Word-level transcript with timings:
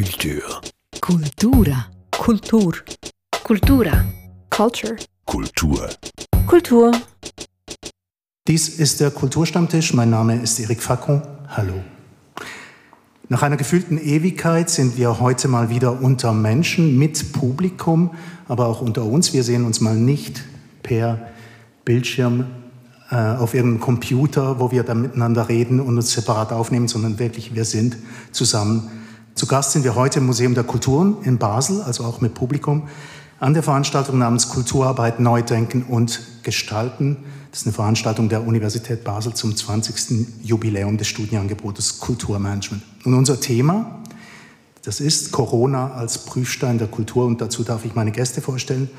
Culture. 0.00 0.62
Cultura. 1.02 1.86
Kultur. 2.10 2.72
Cultura. 3.44 4.04
Culture. 4.48 4.96
Kultur. 5.26 5.90
Kultur. 6.46 6.92
Dies 8.48 8.70
ist 8.70 9.00
der 9.00 9.10
Kulturstammtisch. 9.10 9.92
Mein 9.92 10.08
Name 10.08 10.36
ist 10.36 10.58
Eric 10.58 10.82
Facon. 10.82 11.20
Hallo. 11.48 11.74
Nach 13.28 13.42
einer 13.42 13.58
gefühlten 13.58 13.98
Ewigkeit 13.98 14.70
sind 14.70 14.96
wir 14.96 15.20
heute 15.20 15.48
mal 15.48 15.68
wieder 15.68 16.00
unter 16.00 16.32
Menschen 16.32 16.98
mit 16.98 17.34
Publikum, 17.34 18.12
aber 18.48 18.68
auch 18.68 18.80
unter 18.80 19.04
uns. 19.04 19.34
Wir 19.34 19.44
sehen 19.44 19.66
uns 19.66 19.82
mal 19.82 19.96
nicht 19.96 20.42
per 20.82 21.28
Bildschirm 21.84 22.46
äh, 23.10 23.16
auf 23.16 23.52
irgendeinem 23.52 23.80
Computer, 23.82 24.60
wo 24.60 24.70
wir 24.70 24.82
dann 24.82 25.02
miteinander 25.02 25.50
reden 25.50 25.78
und 25.78 25.98
uns 25.98 26.10
separat 26.12 26.52
aufnehmen, 26.52 26.88
sondern 26.88 27.18
wirklich 27.18 27.54
wir 27.54 27.66
sind 27.66 27.98
zusammen. 28.32 28.90
Zu 29.34 29.46
Gast 29.46 29.72
sind 29.72 29.84
wir 29.84 29.94
heute 29.94 30.18
im 30.18 30.26
Museum 30.26 30.54
der 30.54 30.64
Kulturen 30.64 31.16
in 31.22 31.38
Basel, 31.38 31.82
also 31.82 32.04
auch 32.04 32.20
mit 32.20 32.34
Publikum, 32.34 32.88
an 33.38 33.54
der 33.54 33.62
Veranstaltung 33.62 34.18
namens 34.18 34.50
Kulturarbeit 34.50 35.18
Neu 35.18 35.42
Denken 35.42 35.82
und 35.84 36.20
Gestalten. 36.42 37.16
Das 37.50 37.60
ist 37.60 37.66
eine 37.66 37.72
Veranstaltung 37.72 38.28
der 38.28 38.46
Universität 38.46 39.02
Basel 39.02 39.32
zum 39.32 39.56
20. 39.56 40.42
Jubiläum 40.42 40.98
des 40.98 41.08
Studienangebotes 41.08 42.00
Kulturmanagement. 42.00 42.82
Und 43.04 43.14
unser 43.14 43.40
Thema, 43.40 44.00
das 44.82 45.00
ist 45.00 45.32
Corona 45.32 45.92
als 45.94 46.26
Prüfstein 46.26 46.78
der 46.78 46.88
Kultur. 46.88 47.24
Und 47.24 47.40
dazu 47.40 47.64
darf 47.64 47.84
ich 47.84 47.94
meine 47.94 48.10
Gäste 48.10 48.42
vorstellen. 48.42 48.90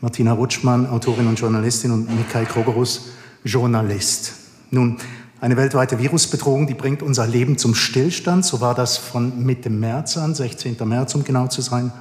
Martina 0.00 0.32
Rutschmann, 0.32 0.86
Autorin 0.86 1.26
und 1.26 1.38
Journalistin 1.38 1.90
und 1.90 2.08
Mikhail 2.16 2.46
Krogerus, 2.46 3.10
Journalist. 3.44 4.32
Nun, 4.70 4.96
eine 5.42 5.58
weltweite 5.58 5.98
Virusbedrohung, 5.98 6.66
die 6.66 6.74
bringt 6.74 7.02
unser 7.02 7.26
Leben 7.26 7.58
zum 7.58 7.74
Stillstand. 7.74 8.46
So 8.46 8.62
war 8.62 8.74
das 8.74 8.96
von 8.96 9.44
Mitte 9.44 9.68
März 9.68 10.16
an, 10.16 10.34
16. 10.34 10.76
März, 10.84 11.14
um 11.14 11.24
genau 11.24 11.48
zu 11.48 11.60
sein. 11.60 11.92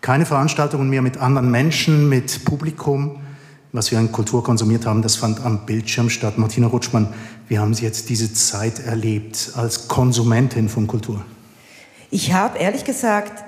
Keine 0.00 0.24
Veranstaltungen 0.24 0.88
mehr 0.88 1.02
mit 1.02 1.16
anderen 1.16 1.50
Menschen, 1.50 2.08
mit 2.08 2.44
Publikum 2.44 3.18
was 3.72 3.90
wir 3.90 3.98
an 3.98 4.12
Kultur 4.12 4.42
konsumiert 4.42 4.86
haben, 4.86 5.02
das 5.02 5.16
fand 5.16 5.44
am 5.44 5.66
Bildschirm 5.66 6.10
statt. 6.10 6.38
Martina 6.38 6.68
Rutschmann, 6.68 7.12
wie 7.48 7.58
haben 7.58 7.74
Sie 7.74 7.84
jetzt 7.84 8.08
diese 8.08 8.32
Zeit 8.32 8.84
erlebt 8.84 9.52
als 9.56 9.88
Konsumentin 9.88 10.68
von 10.68 10.86
Kultur? 10.86 11.22
Ich 12.10 12.32
habe 12.32 12.58
ehrlich 12.58 12.84
gesagt, 12.84 13.44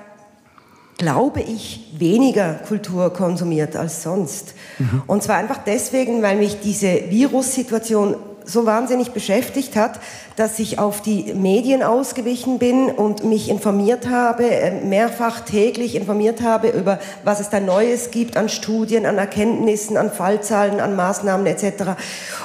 glaube 0.97 1.41
ich, 1.41 1.93
weniger 1.97 2.53
Kultur 2.53 3.11
konsumiert 3.11 3.75
als 3.75 4.03
sonst. 4.03 4.53
Mhm. 4.77 5.01
Und 5.07 5.23
zwar 5.23 5.37
einfach 5.37 5.59
deswegen, 5.65 6.21
weil 6.21 6.37
mich 6.37 6.59
diese 6.59 7.09
Virussituation 7.09 8.15
so 8.51 8.65
wahnsinnig 8.65 9.11
beschäftigt 9.11 9.75
hat, 9.75 9.99
dass 10.35 10.59
ich 10.59 10.79
auf 10.79 11.01
die 11.01 11.33
Medien 11.33 11.83
ausgewichen 11.83 12.59
bin 12.59 12.89
und 12.89 13.23
mich 13.23 13.49
informiert 13.49 14.09
habe, 14.09 14.45
äh, 14.45 14.81
mehrfach 14.81 15.41
täglich 15.41 15.95
informiert 15.95 16.41
habe 16.41 16.69
über, 16.69 16.99
was 17.23 17.39
es 17.39 17.49
da 17.49 17.59
Neues 17.59 18.11
gibt 18.11 18.37
an 18.37 18.49
Studien, 18.49 19.05
an 19.05 19.17
Erkenntnissen, 19.17 19.97
an 19.97 20.11
Fallzahlen, 20.11 20.79
an 20.79 20.95
Maßnahmen 20.95 21.45
etc. 21.45 21.95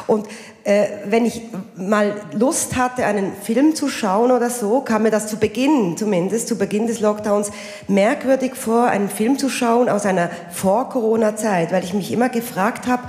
Und 0.07 0.27
äh, 0.67 0.89
wenn 1.05 1.25
ich 1.25 1.43
mal 1.77 2.15
Lust 2.33 2.77
hatte, 2.77 3.05
einen 3.05 3.33
Film 3.41 3.77
zu 3.77 3.89
schauen 3.89 4.33
oder 4.33 4.51
so, 4.51 4.81
kam 4.81 5.05
mir 5.05 5.13
das 5.13 5.29
zu 5.29 5.37
Beginn, 5.37 5.97
zumindest 5.97 6.49
zu 6.49 6.59
Beginn 6.59 6.89
des 6.89 6.99
Lockdowns, 6.99 7.53
merkwürdig 7.87 8.55
vor, 8.57 8.87
einen 8.87 9.09
Film 9.09 9.39
zu 9.39 9.49
schauen 9.49 9.89
aus 9.89 10.07
einer 10.07 10.29
Vor-Corona-Zeit, 10.51 11.71
weil 11.71 11.85
ich 11.85 11.95
mich 11.95 12.11
immer 12.11 12.29
gefragt 12.29 12.89
habe, 12.89 13.05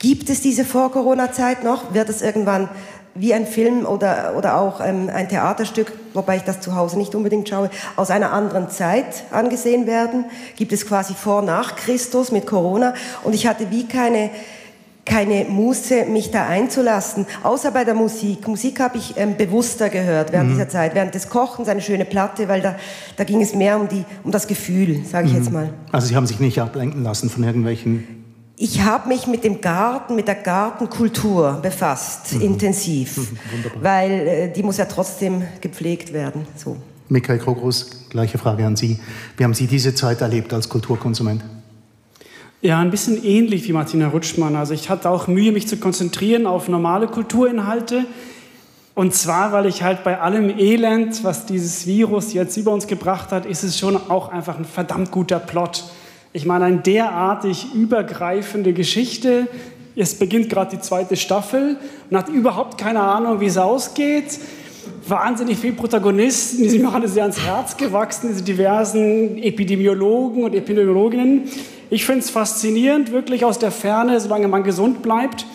Gibt 0.00 0.30
es 0.30 0.40
diese 0.40 0.64
Vor-Corona-Zeit 0.64 1.62
noch? 1.62 1.92
Wird 1.92 2.08
es 2.08 2.22
irgendwann 2.22 2.70
wie 3.14 3.34
ein 3.34 3.46
Film 3.46 3.84
oder, 3.84 4.32
oder 4.34 4.58
auch 4.58 4.80
ähm, 4.80 5.10
ein 5.12 5.28
Theaterstück, 5.28 5.92
wobei 6.14 6.36
ich 6.36 6.42
das 6.42 6.62
zu 6.62 6.74
Hause 6.74 6.96
nicht 6.96 7.14
unbedingt 7.14 7.50
schaue, 7.50 7.68
aus 7.96 8.10
einer 8.10 8.32
anderen 8.32 8.70
Zeit 8.70 9.24
angesehen 9.30 9.86
werden? 9.86 10.24
Gibt 10.56 10.72
es 10.72 10.86
quasi 10.86 11.12
vor, 11.12 11.42
nach 11.42 11.76
Christus 11.76 12.32
mit 12.32 12.46
Corona? 12.46 12.94
Und 13.24 13.34
ich 13.34 13.46
hatte 13.46 13.70
wie 13.70 13.86
keine, 13.86 14.30
keine 15.04 15.44
Muße, 15.44 16.06
mich 16.06 16.30
da 16.30 16.46
einzulassen, 16.46 17.26
außer 17.42 17.70
bei 17.70 17.84
der 17.84 17.94
Musik. 17.94 18.48
Musik 18.48 18.80
habe 18.80 18.96
ich 18.96 19.18
ähm, 19.18 19.36
bewusster 19.36 19.90
gehört 19.90 20.32
während 20.32 20.48
mhm. 20.48 20.54
dieser 20.54 20.70
Zeit, 20.70 20.94
während 20.94 21.14
des 21.14 21.28
Kochens, 21.28 21.68
eine 21.68 21.82
schöne 21.82 22.06
Platte, 22.06 22.48
weil 22.48 22.62
da, 22.62 22.76
da 23.18 23.24
ging 23.24 23.42
es 23.42 23.54
mehr 23.54 23.78
um, 23.78 23.86
die, 23.86 24.06
um 24.24 24.30
das 24.30 24.46
Gefühl, 24.46 25.04
sage 25.04 25.26
ich 25.26 25.34
mhm. 25.34 25.38
jetzt 25.38 25.52
mal. 25.52 25.74
Also 25.92 26.06
Sie 26.06 26.16
haben 26.16 26.26
sich 26.26 26.40
nicht 26.40 26.58
ablenken 26.58 27.02
lassen 27.02 27.28
von 27.28 27.44
irgendwelchen 27.44 28.19
ich 28.62 28.82
habe 28.82 29.08
mich 29.08 29.26
mit 29.26 29.42
dem 29.42 29.62
Garten, 29.62 30.14
mit 30.14 30.28
der 30.28 30.34
Gartenkultur 30.34 31.60
befasst, 31.62 32.34
mhm. 32.34 32.42
intensiv, 32.42 33.16
mhm, 33.16 33.38
Wunderbar. 33.52 33.82
weil 33.82 34.10
äh, 34.10 34.52
die 34.52 34.62
muss 34.62 34.76
ja 34.76 34.84
trotzdem 34.84 35.42
gepflegt 35.62 36.12
werden. 36.12 36.46
So. 36.56 36.76
Michael 37.08 37.38
Krogrus, 37.38 37.88
gleiche 38.10 38.36
Frage 38.36 38.66
an 38.66 38.76
Sie. 38.76 39.00
Wie 39.38 39.44
haben 39.44 39.54
Sie 39.54 39.66
diese 39.66 39.94
Zeit 39.94 40.20
erlebt 40.20 40.52
als 40.52 40.68
Kulturkonsument? 40.68 41.42
Ja, 42.60 42.78
ein 42.80 42.90
bisschen 42.90 43.24
ähnlich 43.24 43.66
wie 43.66 43.72
Martina 43.72 44.08
Rutschmann. 44.08 44.54
Also 44.54 44.74
ich 44.74 44.90
hatte 44.90 45.08
auch 45.08 45.26
Mühe, 45.26 45.52
mich 45.52 45.66
zu 45.66 45.78
konzentrieren 45.78 46.46
auf 46.46 46.68
normale 46.68 47.06
Kulturinhalte. 47.06 48.04
Und 48.94 49.14
zwar, 49.14 49.52
weil 49.52 49.64
ich 49.64 49.82
halt 49.82 50.04
bei 50.04 50.20
allem 50.20 50.50
Elend, 50.50 51.24
was 51.24 51.46
dieses 51.46 51.86
Virus 51.86 52.34
jetzt 52.34 52.58
über 52.58 52.72
uns 52.72 52.86
gebracht 52.86 53.32
hat, 53.32 53.46
ist 53.46 53.62
es 53.62 53.78
schon 53.78 53.96
auch 53.96 54.28
einfach 54.28 54.58
ein 54.58 54.66
verdammt 54.66 55.10
guter 55.10 55.38
Plot. 55.38 55.84
Ich 56.32 56.46
meine, 56.46 56.66
eine 56.66 56.78
derartig 56.78 57.74
übergreifende 57.74 58.72
Geschichte. 58.72 59.48
Es 59.96 60.14
beginnt 60.14 60.48
gerade 60.48 60.76
die 60.76 60.80
zweite 60.80 61.16
Staffel. 61.16 61.76
Man 62.08 62.22
hat 62.22 62.28
überhaupt 62.28 62.78
keine 62.78 63.00
Ahnung, 63.00 63.40
wie 63.40 63.46
es 63.46 63.58
ausgeht. 63.58 64.38
Wahnsinnig 65.08 65.58
viele 65.58 65.72
Protagonisten, 65.72 66.62
die 66.62 66.68
sind 66.68 66.82
mir 66.82 66.92
alle 66.92 67.08
sehr 67.08 67.24
ans 67.24 67.40
Herz 67.40 67.76
gewachsen, 67.76 68.28
diese 68.28 68.42
diversen 68.42 69.38
Epidemiologen 69.42 70.44
und 70.44 70.54
Epidemiologinnen. 70.54 71.48
Ich 71.90 72.04
finde 72.06 72.20
es 72.20 72.30
faszinierend, 72.30 73.10
wirklich 73.10 73.44
aus 73.44 73.58
der 73.58 73.72
Ferne, 73.72 74.20
solange 74.20 74.46
man 74.46 74.62
gesund 74.62 75.02
bleibt 75.02 75.46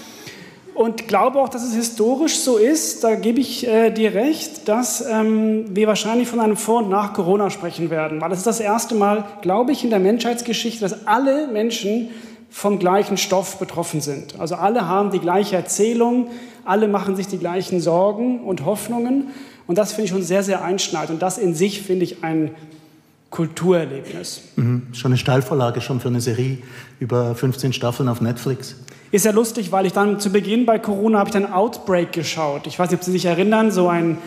und 0.75 1.07
glaube 1.07 1.39
auch, 1.39 1.47
dass 1.47 1.63
es 1.63 1.73
historisch 1.73 2.37
so 2.37 2.57
ist, 2.57 3.03
da 3.03 3.15
gebe 3.15 3.39
ich 3.39 3.65
äh, 3.65 3.91
dir 3.91 4.13
recht, 4.13 4.67
dass 4.67 5.03
ähm, 5.09 5.73
wir 5.73 5.87
wahrscheinlich 5.87 6.27
von 6.27 6.41
einem 6.41 6.57
Vor- 6.57 6.83
und 6.83 6.89
Nach 6.89 7.13
Corona 7.13 7.49
sprechen 7.49 7.89
werden. 7.89 8.19
Weil 8.19 8.31
es 8.33 8.39
ist 8.39 8.47
das 8.47 8.59
erste 8.59 8.93
Mal, 8.93 9.23
glaube 9.41 9.71
ich, 9.71 9.85
in 9.85 9.89
der 9.89 9.99
Menschheitsgeschichte, 9.99 10.81
dass 10.81 11.07
alle 11.07 11.47
Menschen 11.47 12.09
vom 12.49 12.77
gleichen 12.77 13.15
Stoff 13.15 13.57
betroffen 13.57 14.01
sind. 14.01 14.37
Also 14.37 14.55
alle 14.55 14.87
haben 14.87 15.11
die 15.11 15.19
gleiche 15.19 15.55
Erzählung, 15.55 16.27
alle 16.65 16.89
machen 16.89 17.15
sich 17.15 17.27
die 17.27 17.37
gleichen 17.37 17.79
Sorgen 17.79 18.41
und 18.41 18.65
Hoffnungen. 18.65 19.29
Und 19.67 19.77
das 19.77 19.93
finde 19.93 20.05
ich 20.05 20.11
schon 20.11 20.23
sehr, 20.23 20.43
sehr 20.43 20.61
einschneidend. 20.61 21.11
Und 21.11 21.21
das 21.21 21.37
in 21.37 21.55
sich 21.55 21.83
finde 21.83 22.03
ich 22.03 22.23
ein 22.23 22.51
Kulturerlebnis. 23.29 24.41
Mhm. 24.57 24.87
Schon 24.91 25.11
eine 25.11 25.17
Steilvorlage 25.17 25.79
schon 25.79 26.01
für 26.01 26.09
eine 26.09 26.21
Serie 26.21 26.57
über 26.99 27.33
15 27.33 27.71
Staffeln 27.71 28.09
auf 28.09 28.19
Netflix. 28.19 28.75
Ist 29.15 29.23
ja 29.23 29.31
lustig, 29.31 29.71
weil 29.71 29.85
ich 29.85 29.93
dann 29.93 30.19
zu 30.19 30.29
Beginn 30.29 30.65
bei 30.65 30.77
Corona 30.77 31.19
habe 31.19 31.29
ich 31.29 31.33
dann 31.33 31.49
Outbreak 31.49 32.11
geschaut. 32.11 32.67
Ich 32.67 32.77
weiß 32.77 32.89
nicht, 32.89 32.99
ob 32.99 33.05
Sie 33.05 33.13
sich 33.13 33.23
erinnern, 33.23 33.71
so 33.71 33.87
ein 33.87 34.17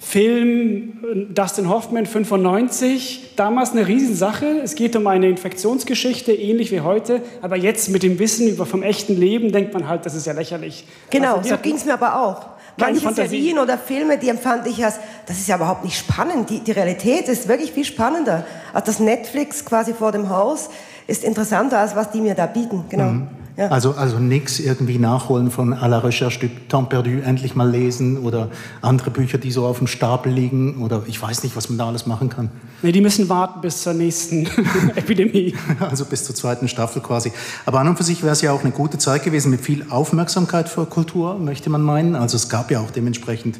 Film 0.00 1.28
Dustin 1.32 1.68
Hoffman 1.68 2.04
95, 2.04 3.34
damals 3.36 3.70
eine 3.70 3.86
Riesensache. 3.86 4.60
Es 4.64 4.74
geht 4.74 4.96
um 4.96 5.06
eine 5.06 5.28
Infektionsgeschichte, 5.28 6.32
ähnlich 6.32 6.72
wie 6.72 6.80
heute, 6.80 7.22
aber 7.42 7.54
jetzt 7.54 7.90
mit 7.90 8.02
dem 8.02 8.18
Wissen 8.18 8.48
über 8.48 8.66
vom 8.66 8.82
echten 8.82 9.16
Leben 9.16 9.52
denkt 9.52 9.72
man 9.72 9.86
halt, 9.86 10.04
das 10.04 10.16
ist 10.16 10.26
ja 10.26 10.32
lächerlich. 10.32 10.84
Genau, 11.10 11.36
also, 11.36 11.50
so 11.50 11.56
ging 11.58 11.76
es 11.76 11.84
mir 11.84 11.92
aber 11.92 12.20
auch. 12.20 12.44
Manche 12.76 13.00
Fantasie. 13.00 13.36
Serien 13.36 13.60
oder 13.60 13.78
Filme, 13.78 14.18
die 14.18 14.30
empfand 14.30 14.66
ich 14.66 14.84
als, 14.84 14.98
das 15.26 15.38
ist 15.38 15.46
ja 15.46 15.54
überhaupt 15.54 15.84
nicht 15.84 15.96
spannend. 15.96 16.50
Die, 16.50 16.58
die 16.58 16.72
Realität 16.72 17.28
ist 17.28 17.46
wirklich 17.46 17.70
viel 17.70 17.84
spannender. 17.84 18.44
Also 18.72 18.86
das 18.86 18.98
Netflix 18.98 19.64
quasi 19.64 19.94
vor 19.94 20.10
dem 20.10 20.28
Haus 20.28 20.70
ist 21.06 21.22
interessanter, 21.22 21.78
als 21.78 21.94
was 21.94 22.10
die 22.10 22.20
mir 22.20 22.34
da 22.34 22.46
bieten. 22.46 22.84
Genau. 22.88 23.04
Mhm. 23.04 23.28
Ja. 23.58 23.70
Also, 23.70 23.94
also 23.94 24.20
nichts 24.20 24.60
irgendwie 24.60 24.98
nachholen 24.98 25.50
von 25.50 25.74
à 25.74 25.88
la 25.88 25.98
Recherche 25.98 26.38
du 26.38 26.48
Temps 26.68 26.88
perdu, 26.90 27.18
endlich 27.24 27.56
mal 27.56 27.68
lesen 27.68 28.18
oder 28.18 28.50
andere 28.82 29.10
Bücher, 29.10 29.36
die 29.36 29.50
so 29.50 29.66
auf 29.66 29.78
dem 29.78 29.88
Stapel 29.88 30.32
liegen 30.32 30.80
oder 30.80 31.02
ich 31.06 31.20
weiß 31.20 31.42
nicht, 31.42 31.56
was 31.56 31.68
man 31.68 31.76
da 31.76 31.88
alles 31.88 32.06
machen 32.06 32.28
kann. 32.28 32.50
Nee, 32.82 32.92
die 32.92 33.00
müssen 33.00 33.28
warten 33.28 33.60
bis 33.60 33.82
zur 33.82 33.94
nächsten 33.94 34.46
Epidemie. 34.94 35.56
Also 35.80 36.04
bis 36.04 36.22
zur 36.22 36.36
zweiten 36.36 36.68
Staffel 36.68 37.02
quasi. 37.02 37.32
Aber 37.66 37.80
an 37.80 37.88
und 37.88 37.96
für 37.96 38.04
sich 38.04 38.22
wäre 38.22 38.32
es 38.32 38.42
ja 38.42 38.52
auch 38.52 38.62
eine 38.62 38.70
gute 38.70 38.96
Zeit 38.98 39.24
gewesen 39.24 39.50
mit 39.50 39.60
viel 39.60 39.86
Aufmerksamkeit 39.90 40.68
für 40.68 40.86
Kultur, 40.86 41.36
möchte 41.36 41.68
man 41.68 41.82
meinen. 41.82 42.14
Also 42.14 42.36
es 42.36 42.48
gab 42.48 42.70
ja 42.70 42.78
auch 42.78 42.92
dementsprechend 42.92 43.58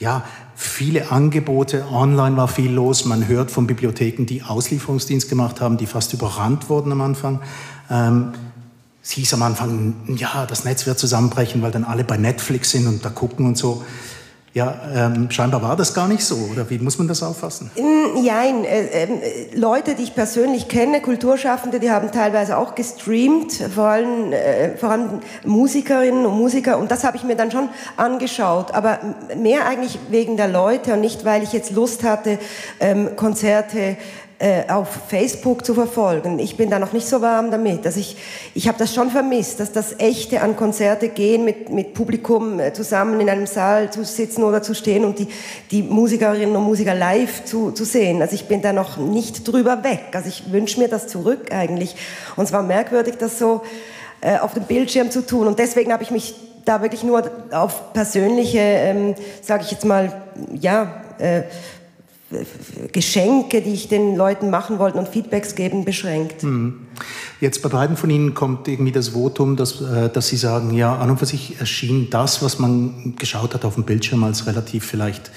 ja, 0.00 0.24
viele 0.56 1.12
Angebote, 1.12 1.84
online 1.92 2.36
war 2.36 2.48
viel 2.48 2.72
los. 2.72 3.04
Man 3.04 3.28
hört 3.28 3.52
von 3.52 3.68
Bibliotheken, 3.68 4.26
die 4.26 4.42
Auslieferungsdienst 4.42 5.28
gemacht 5.28 5.60
haben, 5.60 5.76
die 5.76 5.86
fast 5.86 6.12
überrannt 6.12 6.68
wurden 6.68 6.90
am 6.90 7.00
Anfang. 7.00 7.40
Ähm, 7.88 8.32
es 9.08 9.14
hieß 9.14 9.32
am 9.32 9.42
Anfang, 9.42 9.94
ja, 10.16 10.44
das 10.44 10.66
Netz 10.66 10.84
wird 10.84 10.98
zusammenbrechen, 10.98 11.62
weil 11.62 11.70
dann 11.70 11.84
alle 11.84 12.04
bei 12.04 12.18
Netflix 12.18 12.72
sind 12.72 12.86
und 12.86 13.02
da 13.02 13.08
gucken 13.08 13.46
und 13.46 13.56
so. 13.56 13.82
Ja, 14.52 14.78
ähm, 14.94 15.30
scheinbar 15.30 15.62
war 15.62 15.76
das 15.76 15.94
gar 15.94 16.08
nicht 16.08 16.22
so, 16.22 16.36
oder 16.52 16.68
wie 16.68 16.78
muss 16.78 16.98
man 16.98 17.08
das 17.08 17.22
auffassen? 17.22 17.70
Nein, 17.76 18.64
äh, 18.64 19.04
äh, 19.04 19.08
Leute, 19.54 19.94
die 19.94 20.02
ich 20.02 20.14
persönlich 20.14 20.68
kenne, 20.68 21.00
Kulturschaffende, 21.00 21.80
die 21.80 21.90
haben 21.90 22.12
teilweise 22.12 22.58
auch 22.58 22.74
gestreamt, 22.74 23.52
vor 23.74 23.84
allem, 23.84 24.32
äh, 24.34 24.76
vor 24.76 24.90
allem 24.90 25.20
Musikerinnen 25.42 26.26
und 26.26 26.36
Musiker, 26.36 26.76
und 26.76 26.90
das 26.90 27.04
habe 27.04 27.16
ich 27.16 27.24
mir 27.24 27.36
dann 27.36 27.50
schon 27.50 27.70
angeschaut, 27.96 28.72
aber 28.72 28.98
mehr 29.38 29.66
eigentlich 29.66 29.98
wegen 30.10 30.36
der 30.36 30.48
Leute 30.48 30.92
und 30.92 31.00
nicht, 31.00 31.24
weil 31.24 31.42
ich 31.42 31.54
jetzt 31.54 31.70
Lust 31.70 32.04
hatte, 32.04 32.38
ähm, 32.78 33.16
Konzerte 33.16 33.96
äh, 34.40 34.70
auf 34.70 34.88
Facebook 35.08 35.66
zu 35.66 35.74
verfolgen. 35.74 36.38
Ich 36.38 36.56
bin 36.56 36.70
da 36.70 36.78
noch 36.78 36.92
nicht 36.92 37.08
so 37.08 37.20
warm 37.20 37.50
damit. 37.50 37.84
Also 37.84 37.98
ich, 37.98 38.16
ich 38.54 38.68
habe 38.68 38.78
das 38.78 38.94
schon 38.94 39.10
vermisst, 39.10 39.58
dass 39.58 39.72
das 39.72 39.98
Echte 39.98 40.42
an 40.42 40.54
Konzerte 40.54 41.08
gehen, 41.08 41.44
mit, 41.44 41.70
mit 41.70 41.92
Publikum 41.92 42.60
äh, 42.60 42.72
zusammen 42.72 43.20
in 43.20 43.28
einem 43.28 43.46
Saal 43.46 43.90
zu 43.90 44.04
sitzen 44.04 44.44
oder 44.44 44.62
zu 44.62 44.74
stehen 44.74 45.04
und 45.04 45.18
die, 45.18 45.26
die 45.72 45.82
Musikerinnen 45.82 46.54
und 46.54 46.62
Musiker 46.62 46.94
live 46.94 47.44
zu, 47.46 47.72
zu 47.72 47.84
sehen. 47.84 48.22
Also 48.22 48.36
ich 48.36 48.46
bin 48.46 48.62
da 48.62 48.72
noch 48.72 48.96
nicht 48.96 49.46
drüber 49.46 49.82
weg. 49.82 50.10
Also 50.12 50.28
ich 50.28 50.52
wünsche 50.52 50.78
mir 50.78 50.88
das 50.88 51.08
zurück 51.08 51.50
eigentlich. 51.50 51.96
Und 52.36 52.44
es 52.44 52.52
war 52.52 52.62
merkwürdig, 52.62 53.16
das 53.18 53.40
so 53.40 53.62
äh, 54.20 54.38
auf 54.38 54.54
dem 54.54 54.64
Bildschirm 54.64 55.10
zu 55.10 55.26
tun. 55.26 55.48
Und 55.48 55.58
deswegen 55.58 55.92
habe 55.92 56.04
ich 56.04 56.12
mich 56.12 56.36
da 56.64 56.82
wirklich 56.82 57.02
nur 57.02 57.28
auf 57.50 57.92
persönliche, 57.92 58.60
ähm, 58.60 59.14
sage 59.42 59.64
ich 59.64 59.72
jetzt 59.72 59.84
mal, 59.84 60.12
ja, 60.52 61.02
äh, 61.18 61.42
Geschenke, 62.92 63.62
die 63.62 63.72
ich 63.72 63.88
den 63.88 64.14
Leuten 64.14 64.50
machen 64.50 64.78
wollte 64.78 64.98
und 64.98 65.08
Feedbacks 65.08 65.54
geben, 65.54 65.84
beschränkt. 65.86 66.42
Mhm. 66.42 66.86
Jetzt 67.40 67.62
bei 67.62 67.70
beiden 67.70 67.96
von 67.96 68.10
Ihnen 68.10 68.34
kommt 68.34 68.68
irgendwie 68.68 68.92
das 68.92 69.10
Votum, 69.10 69.56
dass, 69.56 69.80
äh, 69.80 70.10
dass 70.10 70.28
Sie 70.28 70.36
sagen, 70.36 70.74
ja, 70.74 70.94
an 70.96 71.10
und 71.10 71.18
für 71.18 71.26
sich 71.26 71.58
erschien 71.58 72.10
das, 72.10 72.42
was 72.42 72.58
man 72.58 73.14
geschaut 73.16 73.54
hat 73.54 73.64
auf 73.64 73.74
dem 73.74 73.84
Bildschirm, 73.84 74.24
als 74.24 74.46
relativ 74.46 74.84
vielleicht 74.84 75.30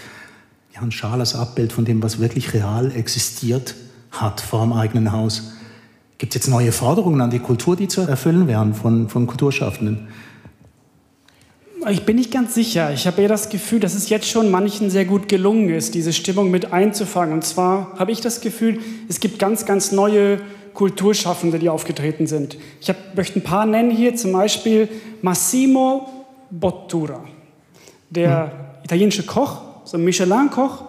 ja, 0.73 0.81
ein 0.81 0.91
schales 0.91 1.33
Abbild 1.33 1.71
von 1.71 1.85
dem, 1.85 2.03
was 2.03 2.19
wirklich 2.19 2.53
real 2.53 2.91
existiert 2.91 3.75
hat 4.11 4.41
vor 4.41 4.61
dem 4.61 4.73
eigenen 4.73 5.13
Haus. 5.13 5.53
Gibt 6.17 6.35
es 6.35 6.43
jetzt 6.43 6.49
neue 6.49 6.71
Forderungen 6.71 7.21
an 7.21 7.29
die 7.29 7.39
Kultur, 7.39 7.75
die 7.75 7.88
zu 7.88 8.01
erfüllen 8.01 8.47
wären 8.47 8.73
von, 8.73 9.07
von 9.07 9.27
Kulturschaffenden? 9.27 10.09
Ich 11.89 12.04
bin 12.04 12.18
nicht 12.18 12.31
ganz 12.31 12.54
sicher. 12.54 12.94
Ich 12.94 13.07
habe 13.07 13.22
eher 13.24 13.28
das 13.28 13.50
Gefühl, 13.50 13.80
dass 13.80 13.95
es 13.95 14.10
jetzt 14.10 14.28
schon 14.28 14.51
manchen 14.51 14.92
sehr 14.92 15.06
gut 15.06 15.28
gelungen 15.28 15.69
ist, 15.69 15.95
diese 15.95 16.13
Stimmung 16.13 16.51
mit 16.51 16.74
einzufangen. 16.74 17.33
Und 17.33 17.44
zwar 17.44 17.98
habe 17.98 18.12
ich 18.12 18.22
das 18.22 18.42
Gefühl, 18.42 18.80
es 19.10 19.19
gibt 19.19 19.39
ganz, 19.39 19.66
ganz 19.66 19.92
neue 19.92 20.39
Kulturschaffende, 20.75 21.57
die 21.57 21.69
aufgetreten 21.69 22.28
sind. 22.28 22.57
Ich 22.81 22.89
hab, 22.89 23.16
möchte 23.16 23.39
ein 23.39 23.44
paar 23.44 23.66
nennen 23.66 23.89
hier, 23.89 24.16
zum 24.16 24.31
Beispiel 24.31 24.89
Massimo 25.24 26.07
Bottura, 26.51 27.24
der 28.12 28.45
mhm. 28.45 28.84
italienische 28.84 29.24
Koch, 29.24 29.62
so 29.84 29.98
ein 29.98 30.04
Michelin-Koch. 30.04 30.84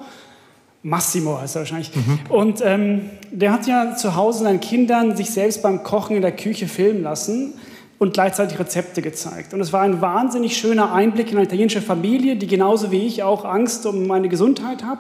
Massimo 0.83 1.41
heißt 1.41 1.57
er 1.57 1.61
wahrscheinlich. 1.61 1.91
Mhm. 1.95 2.19
Und 2.29 2.61
ähm, 2.63 3.11
der 3.31 3.53
hat 3.53 3.67
ja 3.67 3.97
zu 3.97 4.15
Hause 4.15 4.45
seinen 4.45 4.61
Kindern 4.61 5.17
sich 5.17 5.31
selbst 5.31 5.63
beim 5.63 5.85
Kochen 5.85 6.17
in 6.17 6.23
der 6.23 6.33
Küche 6.33 6.69
filmen 6.69 7.03
lassen 7.03 7.55
und 8.03 8.15
gleichzeitig 8.15 8.59
Rezepte 8.59 9.01
gezeigt. 9.01 9.55
Und 9.55 9.61
es 9.61 9.73
war 9.73 9.83
ein 9.83 10.01
wahnsinnig 10.01 10.57
schöner 10.57 10.93
Einblick 10.93 11.31
in 11.31 11.37
eine 11.37 11.47
italienische 11.47 11.81
Familie, 11.81 12.35
die 12.35 12.49
genauso 12.49 12.91
wie 12.91 13.07
ich 13.07 13.23
auch 13.23 13.45
Angst 13.45 13.87
um 13.87 14.09
meine 14.09 14.29
Gesundheit 14.29 14.83
hat, 14.83 14.99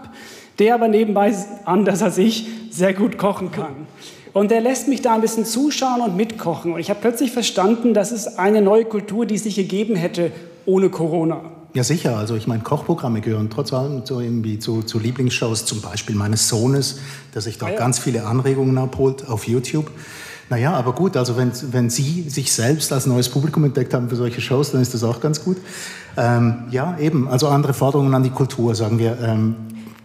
der 0.60 0.76
aber 0.76 0.87
nebenbei, 0.87 1.34
anders 1.64 2.00
als 2.00 2.16
ich, 2.16 2.46
sehr 2.70 2.94
gut 2.94 3.19
kochen 3.19 3.50
kann. 3.50 3.75
Und 4.32 4.52
der 4.52 4.60
lässt 4.60 4.87
mich 4.87 5.02
da 5.02 5.16
ein 5.16 5.20
bisschen 5.20 5.44
zuschauen 5.44 6.00
und 6.00 6.16
mitkochen. 6.16 6.72
Und 6.72 6.78
ich 6.78 6.90
habe 6.90 7.00
plötzlich 7.00 7.32
verstanden, 7.32 7.93
dass 7.93 8.12
es 8.12 8.38
eine 8.38 8.62
neue 8.62 8.84
Kultur, 8.84 9.26
die 9.26 9.34
es 9.34 9.44
nicht 9.44 9.56
gegeben 9.56 9.96
hätte 9.96 10.31
ohne 10.64 10.88
Corona. 10.88 11.40
Ja, 11.75 11.82
sicher. 11.82 12.16
Also 12.16 12.37
ich 12.37 12.46
meine, 12.46 12.62
Kochprogramme 12.62 13.20
gehören 13.20 13.50
trotz 13.50 13.72
allem 13.72 14.06
so 14.06 14.20
irgendwie 14.20 14.60
zu, 14.60 14.82
zu 14.82 15.00
Lieblingsshows, 15.00 15.64
zum 15.64 15.81
Beispiel 15.81 16.14
meines 16.14 16.49
Sohnes, 16.49 17.00
der 17.34 17.43
sich 17.43 17.58
da 17.58 17.66
ah, 17.66 17.70
ja. 17.70 17.78
ganz 17.78 17.99
viele 17.99 18.26
Anregungen 18.26 18.78
abholt 18.78 19.28
auf 19.28 19.49
YouTube. 19.49 19.90
Naja, 20.50 20.73
aber 20.75 20.93
gut, 20.93 21.17
also 21.17 21.37
wenn, 21.37 21.53
wenn 21.73 21.89
Sie 21.89 22.29
sich 22.29 22.53
selbst 22.53 22.93
als 22.93 23.06
neues 23.06 23.29
Publikum 23.29 23.65
entdeckt 23.65 23.94
haben 23.94 24.09
für 24.09 24.17
solche 24.17 24.41
Shows, 24.41 24.73
dann 24.73 24.83
ist 24.83 24.93
das 24.93 25.03
auch 25.03 25.21
ganz 25.21 25.43
gut. 25.43 25.56
Ähm, 26.17 26.65
ja, 26.71 26.97
eben, 26.99 27.29
also 27.29 27.49
andere 27.49 27.73
Forderungen 27.73 28.15
an 28.15 28.23
die 28.23 28.31
Kultur, 28.31 28.75
sagen 28.75 28.99
wir. 28.99 29.19
Ähm, 29.23 29.56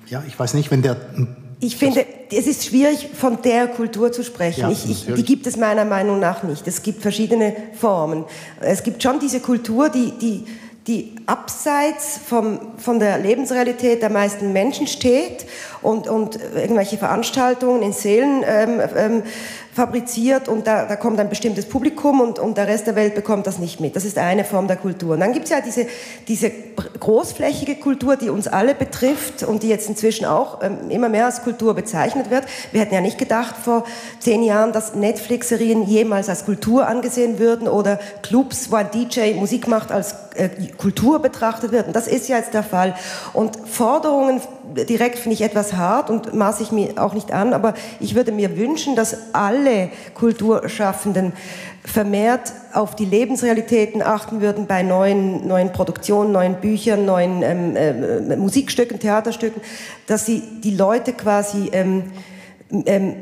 ja, 0.07 0.23
ich 0.27 0.39
weiß 0.39 0.53
nicht, 0.53 0.71
wenn 0.71 0.81
der... 0.81 0.97
Ich 1.59 1.75
finde, 1.75 2.05
es 2.31 2.47
ist 2.47 2.65
schwierig, 2.65 3.09
von 3.13 3.41
der 3.41 3.67
Kultur 3.67 4.11
zu 4.11 4.23
sprechen. 4.23 4.61
Ja, 4.61 4.69
ich, 4.69 4.89
ich, 4.89 5.13
die 5.13 5.23
gibt 5.23 5.47
es 5.47 5.57
meiner 5.57 5.85
Meinung 5.85 6.19
nach 6.19 6.43
nicht. 6.43 6.67
Es 6.67 6.81
gibt 6.81 7.01
verschiedene 7.01 7.53
Formen. 7.73 8.23
Es 8.61 8.83
gibt 8.83 9.03
schon 9.03 9.19
diese 9.19 9.39
Kultur, 9.39 9.89
die... 9.89 10.13
die 10.21 10.45
die 10.87 11.15
abseits 11.25 12.17
vom, 12.25 12.59
von 12.77 12.97
der 12.97 13.19
Lebensrealität 13.19 14.01
der 14.01 14.09
meisten 14.09 14.53
Menschen 14.53 14.87
steht 14.87 15.45
und, 15.81 16.07
und 16.07 16.39
irgendwelche 16.55 16.97
Veranstaltungen 16.97 17.81
in 17.81 17.91
Seelen 17.91 18.41
ähm, 18.45 18.79
ähm, 18.95 19.23
fabriziert 19.77 20.49
und 20.49 20.65
da, 20.65 20.85
da 20.85 20.95
kommt 20.95 21.19
ein 21.19 21.29
bestimmtes 21.29 21.67
Publikum 21.67 22.19
und, 22.19 22.39
und 22.39 22.57
der 22.57 22.67
Rest 22.67 22.87
der 22.87 22.95
Welt 22.95 23.13
bekommt 23.13 23.45
das 23.45 23.59
nicht 23.59 23.79
mit. 23.79 23.95
Das 23.95 24.05
ist 24.05 24.17
eine 24.17 24.43
Form 24.43 24.67
der 24.67 24.75
Kultur. 24.75 25.13
Und 25.13 25.19
dann 25.19 25.33
gibt 25.33 25.45
es 25.45 25.51
ja 25.51 25.61
diese, 25.61 25.85
diese 26.27 26.49
großflächige 26.99 27.75
Kultur, 27.75 28.15
die 28.15 28.31
uns 28.31 28.47
alle 28.47 28.73
betrifft 28.73 29.43
und 29.43 29.61
die 29.61 29.69
jetzt 29.69 29.87
inzwischen 29.87 30.25
auch 30.25 30.63
ähm, 30.63 30.89
immer 30.89 31.09
mehr 31.09 31.27
als 31.27 31.43
Kultur 31.43 31.75
bezeichnet 31.75 32.31
wird. 32.31 32.45
Wir 32.71 32.81
hätten 32.81 32.95
ja 32.95 33.01
nicht 33.01 33.19
gedacht 33.19 33.55
vor 33.55 33.83
zehn 34.19 34.41
Jahren, 34.41 34.71
dass 34.71 34.95
Netflix-Serien 34.95 35.83
jemals 35.83 36.27
als 36.27 36.45
Kultur 36.45 36.87
angesehen 36.87 37.37
würden 37.37 37.67
oder 37.67 37.99
Clubs, 38.23 38.71
wo 38.71 38.77
ein 38.77 38.89
DJ 38.89 39.35
Musik 39.35 39.67
macht, 39.67 39.91
als 39.91 40.15
äh, 40.33 40.49
Kultur 40.75 41.19
betrachtet 41.19 41.71
wird. 41.71 41.85
Und 41.85 41.95
das 41.95 42.07
ist 42.07 42.27
ja 42.29 42.37
jetzt 42.37 42.55
der 42.55 42.63
Fall. 42.63 42.95
Und 43.33 43.55
Forderungen 43.69 44.41
direkt 44.75 45.19
finde 45.19 45.35
ich 45.35 45.41
etwas 45.41 45.73
hart 45.73 46.09
und 46.09 46.33
maße 46.33 46.63
ich 46.63 46.71
mir 46.71 47.01
auch 47.01 47.13
nicht 47.13 47.31
an, 47.31 47.53
aber 47.53 47.73
ich 47.99 48.15
würde 48.15 48.31
mir 48.31 48.57
wünschen, 48.57 48.95
dass 48.95 49.33
alle 49.33 49.89
Kulturschaffenden 50.13 51.33
vermehrt 51.83 52.53
auf 52.73 52.95
die 52.95 53.05
Lebensrealitäten 53.05 54.01
achten 54.01 54.41
würden 54.41 54.67
bei 54.67 54.83
neuen, 54.83 55.47
neuen 55.47 55.71
Produktionen, 55.71 56.31
neuen 56.31 56.55
Büchern, 56.55 57.05
neuen 57.05 57.43
ähm, 57.43 57.75
äh, 57.75 58.35
Musikstücken, 58.35 58.99
Theaterstücken, 58.99 59.61
dass 60.05 60.25
sie 60.25 60.41
die 60.63 60.75
Leute 60.75 61.13
quasi 61.13 61.69
ähm, 61.71 62.11
ähm, 62.85 63.15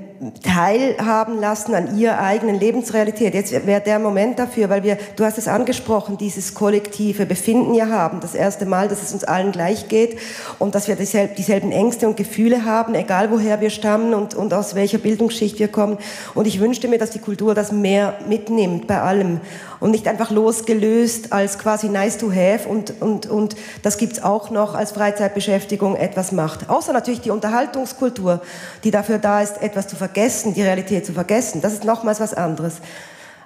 teilhaben 0.44 1.40
lassen 1.40 1.76
an 1.76 1.98
ihrer 1.98 2.20
eigenen 2.20 2.60
Lebensrealität. 2.60 3.34
Jetzt 3.34 3.52
wäre 3.66 3.82
der 3.82 4.00
Moment 4.00 4.40
dafür, 4.40 4.70
weil 4.70 4.84
wir, 4.84 4.98
du 5.16 5.26
hast 5.26 5.38
es 5.38 5.48
angesprochen, 5.48 6.18
dieses 6.18 6.54
kollektive 6.54 7.26
Befinden 7.26 7.74
ja 7.74 7.90
haben. 7.90 8.22
Das 8.22 8.34
erste 8.34 8.66
Mal, 8.66 8.88
dass 8.88 9.04
es 9.04 9.14
uns 9.14 9.24
allen 9.24 9.52
gleich 9.52 9.88
geht 9.88 10.18
und 10.58 10.74
dass 10.74 10.88
wir 10.88 10.96
dieselben 10.96 11.72
Ängste 11.72 12.08
und 12.08 12.18
Gefühle 12.18 12.66
haben, 12.66 12.96
egal 12.96 13.30
woher 13.32 13.60
wir 13.62 13.70
stammen 13.70 14.14
und, 14.14 14.36
und 14.36 14.54
aus 14.54 14.76
welcher 14.76 14.98
Bildungsschicht 14.98 15.60
wir 15.60 15.68
kommen. 15.68 15.98
Und 16.34 16.48
ich 16.48 16.60
wünschte 16.60 16.88
mir, 16.88 16.98
dass 16.98 17.12
die 17.12 17.20
Kultur 17.20 17.54
das 17.54 17.72
mehr 17.72 18.18
mitnimmt 18.28 18.88
bei 18.88 19.02
allem 19.02 19.42
und 19.80 19.92
nicht 19.92 20.08
einfach 20.08 20.32
losgelöst 20.32 21.34
als 21.34 21.60
quasi 21.60 21.90
nice 21.90 22.18
to 22.18 22.32
have 22.32 22.68
und, 22.68 23.02
und, 23.02 23.28
und 23.28 23.56
das 23.84 23.98
gibt's 23.98 24.24
auch 24.24 24.50
noch 24.50 24.76
als 24.76 24.92
Freizeitbeschäftigung 24.92 25.96
etwas 25.96 26.32
macht. 26.32 26.70
Außer 26.70 26.94
natürlich 26.94 27.22
die 27.22 27.32
Unterhaltungskultur, 27.32 28.42
die 28.84 28.92
dafür 28.92 29.18
da 29.18 29.42
ist, 29.42 29.62
etwas 29.62 29.88
zu 29.88 29.96
vergessen, 30.06 30.54
die 30.54 30.62
Realität 30.62 31.06
zu 31.06 31.14
vergessen. 31.14 31.62
Das 31.62 31.74
ist 31.74 31.84
nochmals 31.84 32.20
was 32.20 32.34
anderes. 32.34 32.76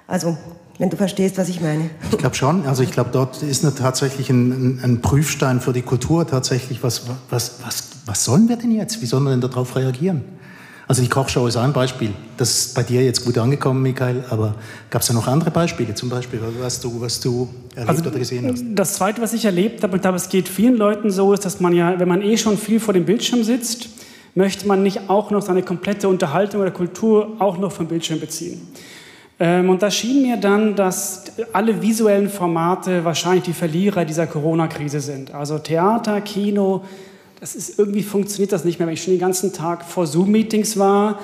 Also, 0.06 0.36
wenn 0.78 0.90
du 0.90 0.96
verstehst, 0.96 1.38
was 1.38 1.48
ich 1.48 1.60
meine. 1.60 1.88
Ich 2.10 2.18
glaube 2.18 2.34
schon. 2.34 2.66
Also 2.66 2.82
ich 2.82 2.90
glaube, 2.90 3.10
dort 3.12 3.42
ist 3.42 3.64
tatsächlich 3.78 4.28
ein, 4.30 4.80
ein, 4.82 5.00
Prüfstein 5.00 5.60
für 5.60 5.72
die 5.72 5.82
Kultur 5.82 6.26
tatsächlich. 6.26 6.82
Was, 6.82 7.02
was, 7.30 7.60
was, 7.64 7.84
was 8.06 8.24
sollen 8.24 8.48
wir 8.48 8.56
denn 8.56 8.72
jetzt? 8.72 9.00
Wie 9.00 9.06
sollen 9.06 9.24
wir 9.24 9.30
denn 9.30 9.40
darauf 9.40 9.76
reagieren? 9.76 10.24
Also 10.86 11.02
die 11.02 11.08
Kochshow 11.08 11.46
ist 11.46 11.56
ein 11.56 11.72
Beispiel. 11.72 12.12
Das 12.36 12.50
ist 12.50 12.74
bei 12.74 12.82
dir 12.82 13.04
jetzt 13.04 13.24
gut 13.24 13.38
angekommen, 13.38 13.82
Michael, 13.82 14.24
aber 14.28 14.56
gab 14.90 15.02
es 15.02 15.08
da 15.08 15.14
noch 15.14 15.28
andere 15.28 15.52
Beispiele, 15.52 15.94
zum 15.94 16.08
Beispiel, 16.08 16.40
was 16.58 16.80
du, 16.80 17.00
was 17.00 17.20
du 17.20 17.48
erlebt 17.76 17.90
also, 17.90 18.10
oder 18.10 18.18
gesehen 18.18 18.50
hast? 18.50 18.64
Das 18.74 18.94
Zweite, 18.94 19.22
was 19.22 19.32
ich 19.32 19.44
erlebt 19.44 19.84
habe, 19.84 19.92
und 19.92 20.00
glaube, 20.00 20.16
es 20.16 20.28
geht 20.28 20.48
vielen 20.48 20.76
Leuten 20.76 21.10
so, 21.10 21.32
ist, 21.32 21.44
dass 21.44 21.60
man 21.60 21.74
ja, 21.74 22.00
wenn 22.00 22.08
man 22.08 22.22
eh 22.22 22.36
schon 22.36 22.58
viel 22.58 22.80
vor 22.80 22.92
dem 22.92 23.04
Bildschirm 23.04 23.44
sitzt, 23.44 23.88
möchte 24.34 24.66
man 24.66 24.82
nicht 24.82 25.08
auch 25.08 25.30
noch 25.30 25.42
seine 25.42 25.62
komplette 25.62 26.08
Unterhaltung 26.08 26.60
oder 26.60 26.70
Kultur 26.70 27.36
auch 27.38 27.58
noch 27.58 27.72
vom 27.72 27.86
Bildschirm 27.86 28.20
beziehen. 28.20 28.60
Ähm, 29.38 29.70
und 29.70 29.82
da 29.82 29.90
schien 29.90 30.22
mir 30.22 30.36
dann, 30.36 30.76
dass 30.76 31.32
alle 31.52 31.80
visuellen 31.80 32.28
Formate 32.28 33.04
wahrscheinlich 33.04 33.44
die 33.44 33.52
Verlierer 33.54 34.04
dieser 34.04 34.26
Corona-Krise 34.26 35.00
sind. 35.00 35.32
Also 35.34 35.58
Theater, 35.58 36.20
Kino, 36.20 36.82
das 37.40 37.56
ist 37.56 37.78
irgendwie 37.78 38.02
funktioniert 38.02 38.52
das 38.52 38.64
nicht 38.64 38.78
mehr, 38.78 38.86
wenn 38.86 38.94
ich 38.94 39.02
schon 39.02 39.14
den 39.14 39.20
ganzen 39.20 39.54
Tag 39.54 39.84
vor 39.84 40.06
Zoom-Meetings 40.06 40.78
war, 40.78 41.18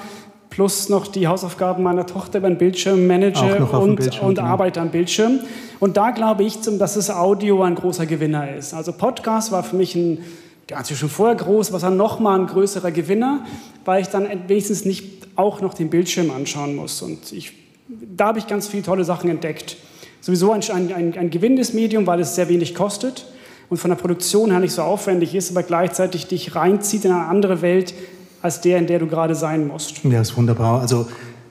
plus 0.48 0.88
noch 0.88 1.06
die 1.08 1.28
Hausaufgaben 1.28 1.82
meiner 1.82 2.06
Tochter 2.06 2.40
den 2.40 2.56
Bildschirm 2.56 3.06
manage 3.06 3.42
und, 3.42 3.96
Bildschirm, 3.96 4.26
und 4.26 4.36
genau. 4.36 4.46
arbeite 4.46 4.80
am 4.80 4.88
Bildschirm. 4.88 5.40
Und 5.78 5.98
da 5.98 6.10
glaube 6.10 6.44
ich, 6.44 6.58
dass 6.60 6.94
das 6.94 7.10
Audio 7.10 7.62
ein 7.62 7.74
großer 7.74 8.06
Gewinner 8.06 8.54
ist. 8.56 8.72
Also 8.72 8.92
Podcast 8.92 9.52
war 9.52 9.62
für 9.62 9.76
mich 9.76 9.94
ein, 9.94 10.20
der 10.68 10.78
hat 10.78 10.88
schon 10.88 11.08
vorher 11.08 11.36
groß, 11.36 11.72
was 11.72 11.82
dann 11.82 11.96
nochmal 11.96 12.40
ein 12.40 12.46
größerer 12.46 12.90
Gewinner, 12.90 13.44
weil 13.84 14.02
ich 14.02 14.08
dann 14.08 14.26
wenigstens 14.48 14.84
nicht 14.84 15.28
auch 15.36 15.60
noch 15.60 15.74
den 15.74 15.90
Bildschirm 15.90 16.30
anschauen 16.30 16.74
muss. 16.74 17.02
Und 17.02 17.32
ich, 17.32 17.52
da 17.88 18.26
habe 18.28 18.38
ich 18.38 18.46
ganz 18.46 18.66
viele 18.66 18.82
tolle 18.82 19.04
Sachen 19.04 19.30
entdeckt. 19.30 19.76
Sowieso 20.20 20.52
ein, 20.52 20.62
ein, 20.70 21.16
ein 21.16 21.30
gewinnendes 21.30 21.72
Medium, 21.72 22.06
weil 22.06 22.20
es 22.20 22.34
sehr 22.34 22.48
wenig 22.48 22.74
kostet 22.74 23.26
und 23.68 23.76
von 23.76 23.90
der 23.90 23.96
Produktion 23.96 24.50
her 24.50 24.60
nicht 24.60 24.72
so 24.72 24.82
aufwendig 24.82 25.34
ist, 25.34 25.50
aber 25.50 25.62
gleichzeitig 25.62 26.26
dich 26.26 26.54
reinzieht 26.56 27.04
in 27.04 27.12
eine 27.12 27.26
andere 27.26 27.62
Welt 27.62 27.94
als 28.42 28.60
der, 28.60 28.78
in 28.78 28.86
der 28.86 28.98
du 28.98 29.06
gerade 29.06 29.34
sein 29.34 29.66
musst. 29.66 30.04
Ja, 30.04 30.20
ist 30.20 30.36
wunderbar. 30.36 30.80
Also 30.80 31.06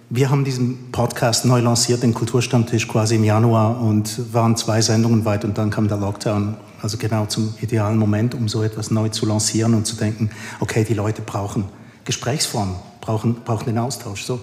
wir 0.10 0.30
haben 0.30 0.46
diesen 0.46 0.92
Podcast 0.92 1.46
neu 1.46 1.60
lanciert, 1.60 2.04
den 2.04 2.14
Kulturstammtisch 2.14 2.88
quasi 2.88 3.16
im 3.16 3.24
Januar 3.24 3.82
und 3.82 4.34
waren 4.34 4.56
zwei 4.56 4.82
Sendungen 4.82 5.26
weit 5.26 5.46
und 5.46 5.58
dann 5.58 5.72
kam 5.72 5.88
der 5.88 5.98
Lockdown. 5.98 6.56
Also 6.86 7.00
genau 7.00 7.26
zum 7.26 7.56
idealen 7.64 7.98
Moment, 7.98 8.36
um 8.36 8.48
so 8.48 8.62
etwas 8.62 8.92
neu 8.92 9.10
zu 9.10 9.26
lancieren 9.26 9.74
und 9.74 9.88
zu 9.88 9.96
denken, 9.96 10.30
okay, 10.60 10.84
die 10.84 10.94
Leute 10.94 11.24
brauchen 11.24 11.66
Gesprächsformen, 12.04 12.76
brauchen, 13.02 13.42
brauchen 13.44 13.66
den 13.66 13.80
Austausch. 13.80 14.24
So. 14.24 14.40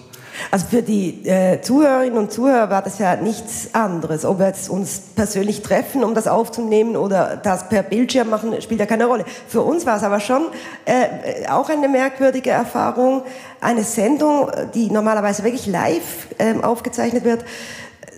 Also 0.51 0.65
für 0.65 0.81
die 0.81 1.25
äh, 1.25 1.61
Zuhörerinnen 1.61 2.17
und 2.17 2.33
Zuhörer 2.33 2.69
war 2.69 2.81
das 2.81 2.99
ja 2.99 3.15
nichts 3.15 3.73
anderes. 3.73 4.25
Ob 4.25 4.39
wir 4.39 4.47
jetzt 4.47 4.67
uns 4.69 5.03
persönlich 5.15 5.61
treffen, 5.61 6.03
um 6.03 6.15
das 6.15 6.27
aufzunehmen 6.27 6.97
oder 6.97 7.37
das 7.37 7.69
per 7.69 7.81
Bildschirm 7.81 8.29
machen, 8.29 8.61
spielt 8.61 8.81
ja 8.81 8.87
keine 8.87 9.05
Rolle. 9.05 9.23
Für 9.47 9.61
uns 9.61 9.85
war 9.85 9.95
es 9.95 10.03
aber 10.03 10.19
schon 10.19 10.41
äh, 10.83 11.47
auch 11.47 11.69
eine 11.69 11.87
merkwürdige 11.87 12.49
Erfahrung, 12.49 13.23
eine 13.61 13.85
Sendung, 13.85 14.51
die 14.73 14.91
normalerweise 14.91 15.45
wirklich 15.45 15.65
live 15.65 16.27
äh, 16.39 16.61
aufgezeichnet 16.61 17.23
wird, 17.23 17.45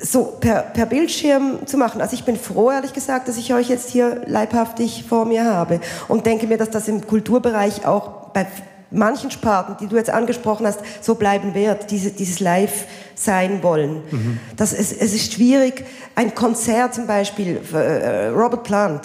so 0.01 0.37
per, 0.39 0.61
per 0.61 0.85
Bildschirm 0.85 1.65
zu 1.65 1.77
machen. 1.77 2.01
Also 2.01 2.13
ich 2.13 2.23
bin 2.23 2.37
froh, 2.37 2.71
ehrlich 2.71 2.93
gesagt, 2.93 3.27
dass 3.27 3.37
ich 3.37 3.53
euch 3.53 3.69
jetzt 3.69 3.89
hier 3.89 4.21
leibhaftig 4.25 5.05
vor 5.07 5.25
mir 5.25 5.45
habe 5.45 5.79
und 6.07 6.25
denke 6.25 6.47
mir, 6.47 6.57
dass 6.57 6.69
das 6.69 6.87
im 6.87 7.05
Kulturbereich 7.05 7.85
auch 7.85 8.29
bei 8.33 8.47
manchen 8.91 9.31
Sparten, 9.31 9.77
die 9.79 9.87
du 9.87 9.95
jetzt 9.95 10.09
angesprochen 10.09 10.65
hast, 10.65 10.79
so 11.01 11.15
bleiben 11.15 11.53
wird, 11.53 11.91
diese, 11.91 12.11
dieses 12.11 12.39
Live 12.39 12.85
sein 13.15 13.63
wollen. 13.63 14.03
Mhm. 14.11 14.39
Das, 14.55 14.73
es, 14.73 14.91
es 14.91 15.13
ist 15.13 15.33
schwierig, 15.33 15.85
ein 16.15 16.35
Konzert 16.35 16.93
zum 16.93 17.07
Beispiel, 17.07 17.59
äh, 17.73 18.27
Robert 18.27 18.63
Plant, 18.63 19.01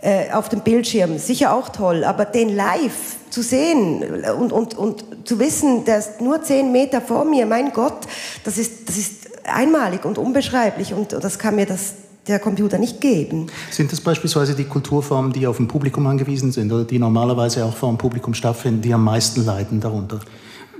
äh, 0.00 0.30
auf 0.32 0.48
dem 0.48 0.60
Bildschirm, 0.60 1.18
sicher 1.18 1.52
auch 1.52 1.70
toll, 1.70 2.04
aber 2.04 2.24
den 2.24 2.54
live 2.54 3.16
zu 3.30 3.42
sehen 3.42 4.04
und, 4.38 4.52
und, 4.52 4.74
und 4.74 5.04
zu 5.24 5.38
wissen, 5.38 5.84
der 5.84 5.98
ist 5.98 6.20
nur 6.20 6.42
zehn 6.42 6.72
Meter 6.72 7.00
vor 7.00 7.24
mir, 7.24 7.46
mein 7.46 7.72
Gott, 7.72 8.06
das 8.44 8.58
ist, 8.58 8.88
das 8.88 8.96
ist 8.96 9.28
einmalig 9.48 10.04
und 10.04 10.18
unbeschreiblich 10.18 10.94
und 10.94 11.12
das 11.12 11.38
kann 11.38 11.56
mir 11.56 11.66
das 11.66 11.94
der 12.28 12.38
Computer 12.38 12.78
nicht 12.78 13.00
geben. 13.00 13.46
Sind 13.70 13.90
das 13.90 14.00
beispielsweise 14.00 14.54
die 14.54 14.64
Kulturformen, 14.64 15.32
die 15.32 15.46
auf 15.46 15.58
ein 15.58 15.66
Publikum 15.66 16.06
angewiesen 16.06 16.52
sind 16.52 16.70
oder 16.70 16.84
die 16.84 16.98
normalerweise 16.98 17.64
auch 17.64 17.74
vor 17.74 17.88
einem 17.88 17.98
Publikum 17.98 18.34
stattfinden, 18.34 18.82
die 18.82 18.92
am 18.92 19.02
meisten 19.02 19.44
leiden 19.44 19.80
darunter? 19.80 20.20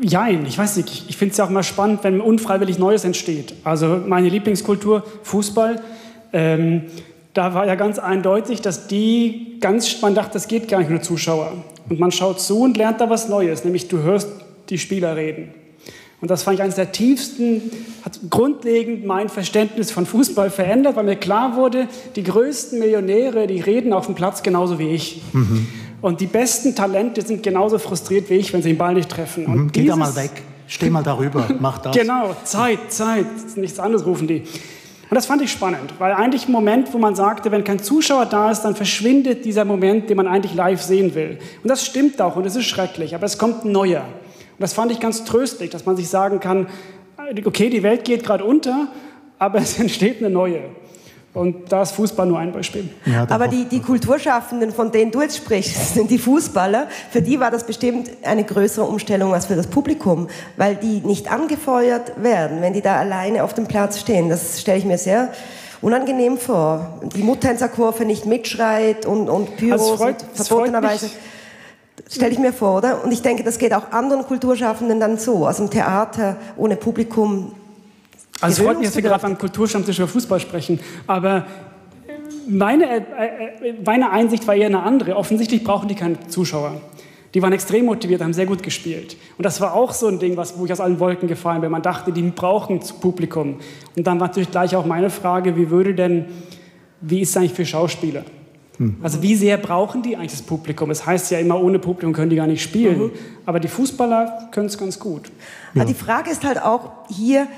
Jein, 0.01 0.47
ich 0.47 0.57
weiß 0.57 0.77
nicht. 0.77 1.07
Ich 1.09 1.17
finde 1.17 1.33
es 1.33 1.39
ja 1.39 1.45
auch 1.45 1.51
mal 1.51 1.65
spannend, 1.65 2.05
wenn 2.05 2.21
unfreiwillig 2.21 2.79
Neues 2.79 3.05
entsteht. 3.05 3.55
Also 3.65 4.01
meine 4.07 4.29
Lieblingskultur, 4.29 5.03
Fußball. 5.25 5.83
Ähm, 6.33 6.83
da 7.35 7.55
war 7.55 7.67
ja 7.67 7.75
ganz 7.75 7.99
eindeutig, 7.99 8.61
dass 8.61 8.87
die 8.87 9.59
ganz, 9.61 10.01
man 10.01 10.15
dachte, 10.15 10.35
das 10.35 10.47
geht 10.49 10.69
gar 10.69 10.79
nicht 10.79 10.91
ohne 10.91 11.01
Zuschauer. 11.01 11.53
Und 11.89 11.99
man 11.99 12.13
schaut 12.13 12.41
zu 12.41 12.61
und 12.61 12.77
lernt 12.77 13.01
da 13.01 13.11
was 13.11 13.29
Neues, 13.29 13.65
nämlich 13.65 13.89
du 13.89 13.99
hörst 13.99 14.29
die 14.69 14.79
Spieler 14.79 15.17
reden. 15.17 15.55
Und 16.21 16.31
das 16.31 16.43
fand 16.43 16.57
ich 16.57 16.63
eines 16.63 16.75
der 16.75 16.91
tiefsten, 16.91 17.71
hat 18.05 18.19
grundlegend 18.29 19.07
mein 19.07 19.29
Verständnis 19.29 19.93
von 19.93 20.05
Fußball 20.05 20.51
verändert, 20.51 20.97
weil 20.97 21.05
mir 21.05 21.17
klar 21.17 21.55
wurde, 21.55 21.87
die 22.17 22.25
größten 22.25 22.79
Millionäre, 22.79 23.47
die 23.47 23.61
reden 23.61 23.93
auf 23.93 24.07
dem 24.07 24.17
Platz 24.17 24.43
genauso 24.43 24.81
wie 24.81 24.89
ich. 24.89 25.23
Mhm. 25.33 25.69
Und 26.01 26.21
die 26.21 26.27
besten 26.27 26.75
Talente 26.75 27.23
sind 27.23 27.43
genauso 27.43 27.79
frustriert 27.79 28.31
wie 28.31 28.35
ich, 28.35 28.53
wenn 28.53 28.63
sie 28.63 28.71
den 28.71 28.79
Ball 28.79 28.95
nicht 28.95 29.09
treffen. 29.09 29.47
Und 29.47 29.57
mhm. 29.57 29.73
Geh 29.73 29.87
da 29.87 29.95
mal 29.95 30.15
weg, 30.17 30.31
steh 30.67 30.91
mal 30.91 31.05
darüber, 31.05 31.49
mach 31.61 31.79
das. 31.79 31.97
genau, 31.97 32.35
Zeit, 32.45 32.93
Zeit, 32.93 33.27
nichts 33.57 33.79
anderes 33.79 34.05
rufen 34.05 34.27
die. 34.27 34.43
Und 35.11 35.15
das 35.15 35.25
fand 35.25 35.41
ich 35.41 35.51
spannend, 35.51 35.95
weil 35.99 36.13
eigentlich 36.13 36.49
ein 36.49 36.53
Moment, 36.53 36.93
wo 36.93 36.99
man 36.99 37.15
sagte, 37.15 37.51
wenn 37.51 37.65
kein 37.65 37.79
Zuschauer 37.79 38.27
da 38.27 38.51
ist, 38.51 38.63
dann 38.63 38.75
verschwindet 38.75 39.45
dieser 39.45 39.65
Moment, 39.65 40.11
den 40.11 40.19
man 40.19 40.27
eigentlich 40.27 40.55
live 40.55 40.83
sehen 40.83 41.15
will. 41.15 41.39
Und 41.63 41.69
das 41.71 41.87
stimmt 41.87 42.21
auch 42.21 42.37
und 42.37 42.45
es 42.45 42.57
ist 42.57 42.67
schrecklich, 42.67 43.15
aber 43.15 43.25
es 43.25 43.39
kommt 43.39 43.65
ein 43.65 43.73
neuer. 43.73 44.05
Und 44.59 44.63
das 44.63 44.73
fand 44.73 44.91
ich 44.91 44.99
ganz 44.99 45.25
tröstlich, 45.25 45.71
dass 45.71 45.87
man 45.87 45.97
sich 45.97 46.09
sagen 46.09 46.41
kann, 46.41 46.67
okay, 47.45 47.71
die 47.71 47.85
Welt 47.85 48.05
geht 48.05 48.25
gerade 48.25 48.45
unter, 48.45 48.89
aber 49.39 49.59
es 49.63 49.79
entsteht 49.79 50.19
eine 50.19 50.31
neue. 50.31 50.63
Und 51.33 51.71
da 51.71 51.83
ist 51.83 51.93
Fußball 51.93 52.27
nur 52.27 52.41
ein 52.41 52.51
Beispiel. 52.51 52.89
Ja, 53.05 53.25
Aber 53.31 53.47
die, 53.47 53.67
die 53.67 53.81
Kulturschaffenden, 53.81 54.73
von 54.73 54.91
denen 54.91 55.13
du 55.13 55.23
jetzt 55.23 55.37
sprichst, 55.37 55.95
sind 55.95 56.11
die 56.11 56.19
Fußballer. 56.19 56.89
Für 57.11 57.23
die 57.23 57.39
war 57.39 57.53
das 57.53 57.65
bestimmt 57.65 58.11
eine 58.25 58.43
größere 58.43 58.85
Umstellung 58.85 59.33
als 59.33 59.47
für 59.47 59.55
das 59.55 59.69
Publikum, 59.69 60.27
weil 60.57 60.75
die 60.75 61.01
nicht 61.07 61.31
angefeuert 61.31 62.21
werden, 62.21 62.61
wenn 62.61 62.73
die 62.73 62.81
da 62.81 62.97
alleine 62.97 63.45
auf 63.45 63.55
dem 63.55 63.69
Platz 63.69 64.01
stehen. 64.01 64.29
Das 64.29 64.61
stelle 64.61 64.79
ich 64.79 64.85
mir 64.85 64.99
sehr 64.99 65.31
unangenehm 65.81 66.39
vor. 66.39 66.99
Die 67.15 67.23
Muttänzerkurve 67.23 68.05
nicht 68.05 68.27
mitschreit 68.27 69.07
und, 69.07 69.29
und 69.29 69.57
Pyros 69.57 69.83
also 69.83 69.97
freut, 69.97 70.17
verbotenerweise 70.35 71.11
stelle 72.11 72.33
ich 72.33 72.39
mir 72.39 72.53
vor, 72.53 72.79
oder? 72.79 73.05
Und 73.05 73.13
ich 73.13 73.23
denke, 73.23 73.43
das 73.43 73.59
geht 73.59 73.75
auch 73.75 73.91
anderen 73.93 74.25
Kulturschaffenden 74.25 75.01
dann 75.01 75.19
so. 75.19 75.47
Also 75.47 75.65
im 75.65 75.71
Theater 75.71 76.37
ohne 76.57 76.77
Publikum. 76.77 77.53
Also 78.41 78.63
es 78.63 78.67
freut 78.67 78.79
mich, 78.79 78.89
dass 78.89 78.97
wir 78.97 79.03
gerade 79.03 79.23
beim 79.23 79.39
Kulturstammtisch 79.39 79.99
über 79.99 80.09
Fußball 80.09 80.41
sprechen. 80.41 80.79
Aber 81.07 81.45
meine, 82.49 82.85
äh, 82.85 82.97
äh, 82.97 83.75
meine 83.85 84.11
Einsicht 84.11 84.47
war 84.47 84.55
eher 84.55 84.67
eine 84.67 84.83
andere. 84.83 85.17
Offensichtlich 85.17 85.65
brauchen 85.65 85.89
die 85.89 85.95
keine 85.95 86.19
Zuschauer. 86.29 86.81
Die 87.35 87.43
waren 87.43 87.53
extrem 87.53 87.85
motiviert, 87.85 88.23
haben 88.23 88.33
sehr 88.33 88.47
gut 88.47 88.63
gespielt. 88.63 89.17
Und 89.37 89.45
das 89.45 89.61
war 89.61 89.75
auch 89.75 89.93
so 89.93 90.07
ein 90.09 90.19
Ding, 90.19 90.37
was, 90.37 90.59
wo 90.59 90.65
ich 90.65 90.73
aus 90.73 90.81
allen 90.81 90.99
Wolken 90.99 91.29
gefallen 91.29 91.61
bin. 91.61 91.71
Man 91.71 91.83
dachte, 91.83 92.11
die 92.11 92.23
brauchen 92.23 92.81
Publikum. 93.01 93.59
Und 93.97 94.07
dann 94.07 94.19
war 94.19 94.29
natürlich 94.29 94.51
gleich 94.51 94.75
auch 94.75 94.87
meine 94.87 95.11
Frage, 95.11 95.55
wie 95.57 95.69
würde 95.69 95.95
denn, 95.95 96.25
wie 97.03 97.21
ist 97.21 97.31
es 97.31 97.37
eigentlich 97.37 97.53
für 97.53 97.67
Schauspieler? 97.67 98.23
Hm. 98.79 98.97
Also 99.03 99.23
wie 99.23 99.35
sehr 99.35 99.57
brauchen 99.57 100.03
die 100.03 100.17
eigentlich 100.17 100.33
das 100.33 100.43
Publikum? 100.43 100.91
Es 100.91 101.05
heißt 101.05 101.31
ja 101.31 101.39
immer, 101.39 101.61
ohne 101.61 101.79
Publikum 101.79 102.13
können 102.13 102.31
die 102.31 102.37
gar 102.37 102.47
nicht 102.47 102.63
spielen. 102.63 102.99
Mhm. 102.99 103.11
Aber 103.45 103.61
die 103.61 103.69
Fußballer 103.69 104.49
können 104.51 104.67
es 104.67 104.79
ganz 104.79 104.99
gut. 104.99 105.31
Ja. 105.75 105.85
Die 105.85 105.95
Frage 105.95 106.31
ist 106.31 106.45
halt 106.45 106.63
auch 106.63 106.91
hier, 107.09 107.49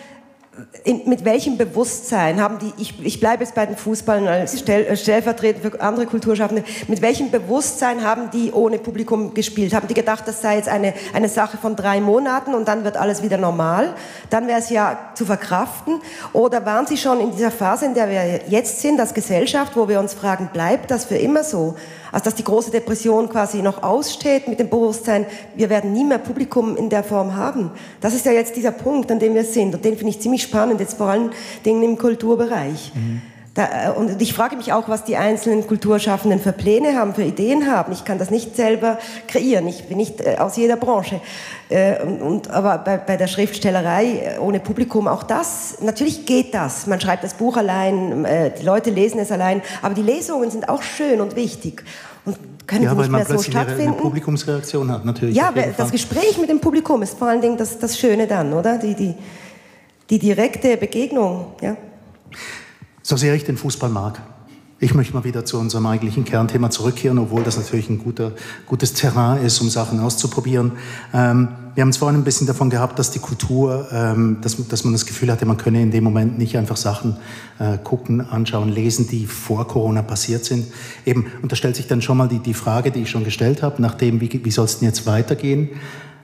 in, 0.84 1.08
mit 1.08 1.24
welchem 1.24 1.56
Bewusstsein 1.56 2.40
haben 2.40 2.58
die, 2.58 2.72
ich, 2.82 2.94
ich 3.04 3.20
bleibe 3.20 3.44
jetzt 3.44 3.54
bei 3.54 3.66
den 3.66 3.76
Fußballern 3.76 4.26
als 4.26 4.58
stell, 4.58 4.84
äh, 4.84 4.96
stellvertretend 4.96 5.62
für 5.64 5.80
andere 5.80 6.06
Kulturschaffende, 6.06 6.64
mit 6.88 7.02
welchem 7.02 7.30
Bewusstsein 7.30 8.02
haben 8.02 8.30
die 8.30 8.52
ohne 8.52 8.78
Publikum 8.78 9.32
gespielt? 9.32 9.74
Haben 9.74 9.88
die 9.88 9.94
gedacht, 9.94 10.24
das 10.26 10.42
sei 10.42 10.56
jetzt 10.56 10.68
eine, 10.68 10.94
eine 11.12 11.28
Sache 11.28 11.56
von 11.56 11.76
drei 11.76 12.00
Monaten 12.00 12.54
und 12.54 12.66
dann 12.68 12.84
wird 12.84 12.96
alles 12.96 13.22
wieder 13.22 13.38
normal? 13.38 13.94
Dann 14.28 14.48
wäre 14.48 14.58
es 14.58 14.70
ja 14.70 15.09
zu 15.20 15.26
verkraften. 15.26 16.00
Oder 16.32 16.64
waren 16.64 16.86
sie 16.86 16.96
schon 16.96 17.20
in 17.20 17.30
dieser 17.30 17.50
Phase, 17.50 17.84
in 17.84 17.92
der 17.92 18.08
wir 18.08 18.40
jetzt 18.48 18.80
sind, 18.80 18.98
als 18.98 19.12
Gesellschaft, 19.12 19.76
wo 19.76 19.86
wir 19.86 20.00
uns 20.00 20.14
fragen, 20.14 20.48
bleibt 20.50 20.90
das 20.90 21.04
für 21.04 21.18
immer 21.18 21.44
so? 21.44 21.74
Also 22.10 22.24
dass 22.24 22.36
die 22.36 22.44
große 22.44 22.70
Depression 22.70 23.28
quasi 23.28 23.60
noch 23.60 23.82
aussteht 23.82 24.48
mit 24.48 24.58
dem 24.58 24.70
Bewusstsein, 24.70 25.26
wir 25.54 25.68
werden 25.68 25.92
nie 25.92 26.04
mehr 26.04 26.18
Publikum 26.18 26.74
in 26.74 26.88
der 26.88 27.04
Form 27.04 27.36
haben. 27.36 27.70
Das 28.00 28.14
ist 28.14 28.24
ja 28.24 28.32
jetzt 28.32 28.56
dieser 28.56 28.72
Punkt, 28.72 29.12
an 29.12 29.18
dem 29.18 29.34
wir 29.34 29.44
sind. 29.44 29.74
Und 29.74 29.84
den 29.84 29.98
finde 29.98 30.10
ich 30.10 30.22
ziemlich 30.22 30.42
spannend, 30.42 30.80
jetzt 30.80 30.96
vor 30.96 31.08
allen 31.08 31.30
Dingen 31.66 31.82
im 31.82 31.98
Kulturbereich. 31.98 32.92
Mhm. 32.94 33.20
Da, 33.54 33.88
äh, 33.88 33.90
und 33.90 34.22
ich 34.22 34.32
frage 34.32 34.56
mich 34.56 34.72
auch, 34.72 34.88
was 34.88 35.04
die 35.04 35.16
einzelnen 35.16 35.66
Kulturschaffenden 35.66 36.40
für 36.40 36.52
Pläne 36.52 36.96
haben, 36.96 37.14
für 37.14 37.24
Ideen 37.24 37.70
haben. 37.70 37.92
Ich 37.92 38.04
kann 38.04 38.18
das 38.18 38.30
nicht 38.30 38.54
selber 38.54 38.98
kreieren. 39.26 39.66
Ich 39.66 39.88
bin 39.88 39.96
nicht 39.96 40.20
äh, 40.20 40.36
aus 40.38 40.56
jeder 40.56 40.76
Branche. 40.76 41.20
Äh, 41.68 42.00
und, 42.02 42.22
und, 42.22 42.50
aber 42.50 42.78
bei, 42.78 42.96
bei, 42.96 43.16
der 43.16 43.26
Schriftstellerei 43.26 44.38
ohne 44.40 44.60
Publikum 44.60 45.08
auch 45.08 45.24
das. 45.24 45.78
Natürlich 45.80 46.26
geht 46.26 46.54
das. 46.54 46.86
Man 46.86 47.00
schreibt 47.00 47.24
das 47.24 47.34
Buch 47.34 47.56
allein, 47.56 48.26
die 48.58 48.64
Leute 48.64 48.90
lesen 48.90 49.18
es 49.18 49.32
allein. 49.32 49.62
Aber 49.82 49.94
die 49.94 50.02
Lesungen 50.02 50.50
sind 50.50 50.68
auch 50.68 50.82
schön 50.82 51.20
und 51.20 51.34
wichtig. 51.34 51.82
Und 52.24 52.38
können 52.66 52.84
ja, 52.84 52.94
nicht 52.94 53.10
mehr 53.10 53.24
so 53.24 53.42
stattfinden. 53.42 53.94
Eine 53.94 54.02
Publikumsreaktion 54.02 54.90
hat 54.92 55.04
natürlich. 55.04 55.34
Ja, 55.34 55.52
das 55.76 55.90
Gespräch 55.90 56.38
mit 56.38 56.50
dem 56.50 56.60
Publikum 56.60 57.02
ist 57.02 57.18
vor 57.18 57.28
allen 57.28 57.40
Dingen 57.40 57.56
das, 57.56 57.78
das 57.78 57.98
Schöne 57.98 58.26
dann, 58.26 58.52
oder? 58.52 58.78
Die, 58.78 58.94
die, 58.94 59.14
die 60.08 60.18
direkte 60.18 60.76
Begegnung. 60.76 61.46
Ja 61.60 61.76
so 63.02 63.16
sehr 63.16 63.34
ich 63.34 63.44
den 63.44 63.56
Fußball 63.56 63.90
mag. 63.90 64.20
Ich 64.82 64.94
möchte 64.94 65.12
mal 65.12 65.24
wieder 65.24 65.44
zu 65.44 65.58
unserem 65.58 65.84
eigentlichen 65.84 66.24
Kernthema 66.24 66.70
zurückkehren, 66.70 67.18
obwohl 67.18 67.42
das 67.42 67.58
natürlich 67.58 67.90
ein 67.90 67.98
guter, 67.98 68.32
gutes 68.64 68.94
Terrain 68.94 69.44
ist, 69.44 69.60
um 69.60 69.68
Sachen 69.68 70.00
auszuprobieren. 70.00 70.72
Ähm, 71.12 71.48
wir 71.74 71.82
haben 71.82 71.90
es 71.90 71.98
vorhin 71.98 72.18
ein 72.18 72.24
bisschen 72.24 72.46
davon 72.46 72.70
gehabt, 72.70 72.98
dass 72.98 73.10
die 73.10 73.18
Kultur, 73.18 73.88
ähm, 73.92 74.38
dass, 74.40 74.56
dass, 74.68 74.84
man 74.84 74.94
das 74.94 75.04
Gefühl 75.04 75.30
hatte, 75.30 75.44
man 75.44 75.58
könne 75.58 75.82
in 75.82 75.90
dem 75.90 76.02
Moment 76.02 76.38
nicht 76.38 76.56
einfach 76.56 76.78
Sachen 76.78 77.18
äh, 77.58 77.76
gucken, 77.76 78.22
anschauen, 78.22 78.70
lesen, 78.70 79.06
die 79.06 79.26
vor 79.26 79.68
Corona 79.68 80.00
passiert 80.00 80.46
sind. 80.46 80.66
Eben, 81.04 81.26
und 81.42 81.52
da 81.52 81.56
stellt 81.56 81.76
sich 81.76 81.86
dann 81.86 82.00
schon 82.00 82.16
mal 82.16 82.28
die, 82.28 82.38
die 82.38 82.54
Frage, 82.54 82.90
die 82.90 83.02
ich 83.02 83.10
schon 83.10 83.24
gestellt 83.24 83.62
habe, 83.62 83.82
nach 83.82 83.94
dem, 83.94 84.22
wie, 84.22 84.40
wie 84.42 84.50
soll 84.50 84.64
es 84.64 84.78
denn 84.78 84.88
jetzt 84.88 85.06
weitergehen? 85.06 85.68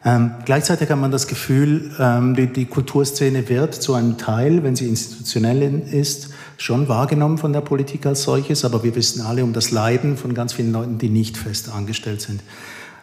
Ähm, 0.02 0.30
gleichzeitig 0.44 0.88
hat 0.88 0.98
man 0.98 1.10
das 1.10 1.26
Gefühl, 1.26 1.90
ähm, 1.98 2.34
die, 2.36 2.46
die 2.46 2.64
Kulturszene 2.64 3.48
wird 3.48 3.74
zu 3.74 3.92
einem 3.94 4.16
Teil, 4.16 4.62
wenn 4.62 4.76
sie 4.76 4.88
institutionell 4.88 5.82
ist, 5.90 6.30
schon 6.58 6.88
wahrgenommen 6.88 7.38
von 7.38 7.52
der 7.52 7.60
Politik 7.60 8.06
als 8.06 8.22
solches, 8.22 8.64
aber 8.64 8.82
wir 8.82 8.94
wissen 8.94 9.20
alle 9.20 9.44
um 9.44 9.52
das 9.52 9.70
Leiden 9.70 10.16
von 10.16 10.34
ganz 10.34 10.52
vielen 10.52 10.72
Leuten, 10.72 10.98
die 10.98 11.08
nicht 11.08 11.36
fest 11.36 11.70
angestellt 11.70 12.20
sind. 12.20 12.40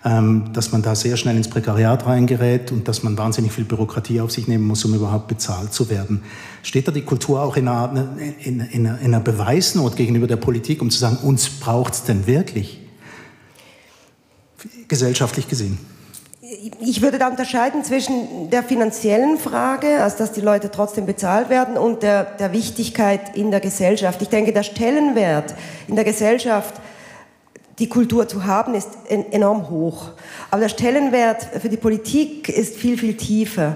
ähm, 0.06 0.52
dass 0.52 0.72
man 0.72 0.82
da 0.82 0.96
sehr 0.96 1.16
schnell 1.16 1.38
ins 1.38 1.48
Prekariat 1.48 2.06
reingerät 2.06 2.72
und 2.72 2.88
dass 2.88 3.04
man 3.04 3.18
wahnsinnig 3.18 3.54
viel 3.54 3.64
Bürokratie 3.64 4.20
auf 4.20 4.32
sich 4.32 4.48
nehmen 4.48 4.66
muss, 4.66 4.84
um 4.84 4.94
überhaupt 4.94 5.28
bezahlt 5.30 5.74
zu 5.74 5.90
werden. 5.90 6.24
Steht 6.62 6.88
da 6.88 6.92
die 6.92 7.04
Kultur 7.04 7.42
auch 7.42 7.56
in 7.56 7.68
einer, 7.68 8.18
in, 8.44 8.60
in 8.60 8.86
in 8.86 8.88
einer 8.88 9.22
Beweisnot 9.22 9.96
gegenüber 9.96 10.28
der 10.28 10.36
Politik, 10.36 10.82
um 10.82 10.90
zu 10.90 11.00
sagen, 11.00 11.18
uns 11.24 11.48
braucht 11.50 11.94
es 11.94 12.04
denn 12.04 12.28
wirklich? 12.28 12.82
Gesellschaftlich 14.90 15.48
gesehen 15.48 15.78
ich 16.80 17.02
würde 17.02 17.18
da 17.18 17.28
unterscheiden 17.28 17.84
zwischen 17.84 18.50
der 18.50 18.64
finanziellen 18.64 19.38
Frage, 19.38 20.02
also 20.02 20.18
dass 20.20 20.32
die 20.32 20.42
Leute 20.42 20.72
trotzdem 20.72 21.06
bezahlt 21.06 21.50
werden, 21.50 21.78
und 21.78 22.04
der, 22.04 22.24
der 22.24 22.54
Wichtigkeit 22.54 23.36
in 23.36 23.52
der 23.52 23.60
Gesellschaft. 23.60 24.22
Ich 24.22 24.30
denke, 24.30 24.54
der 24.54 24.64
Stellenwert 24.64 25.56
in 25.88 25.96
der 25.96 26.06
Gesellschaft, 26.06 26.76
die 27.80 27.90
Kultur 27.90 28.28
zu 28.28 28.46
haben, 28.46 28.76
ist 28.76 28.90
enorm 29.10 29.70
hoch. 29.70 30.12
Aber 30.52 30.62
der 30.62 30.70
Stellenwert 30.70 31.48
für 31.60 31.70
die 31.70 31.78
Politik 31.78 32.50
ist 32.50 32.76
viel, 32.76 32.98
viel 32.98 33.18
tiefer. 33.18 33.76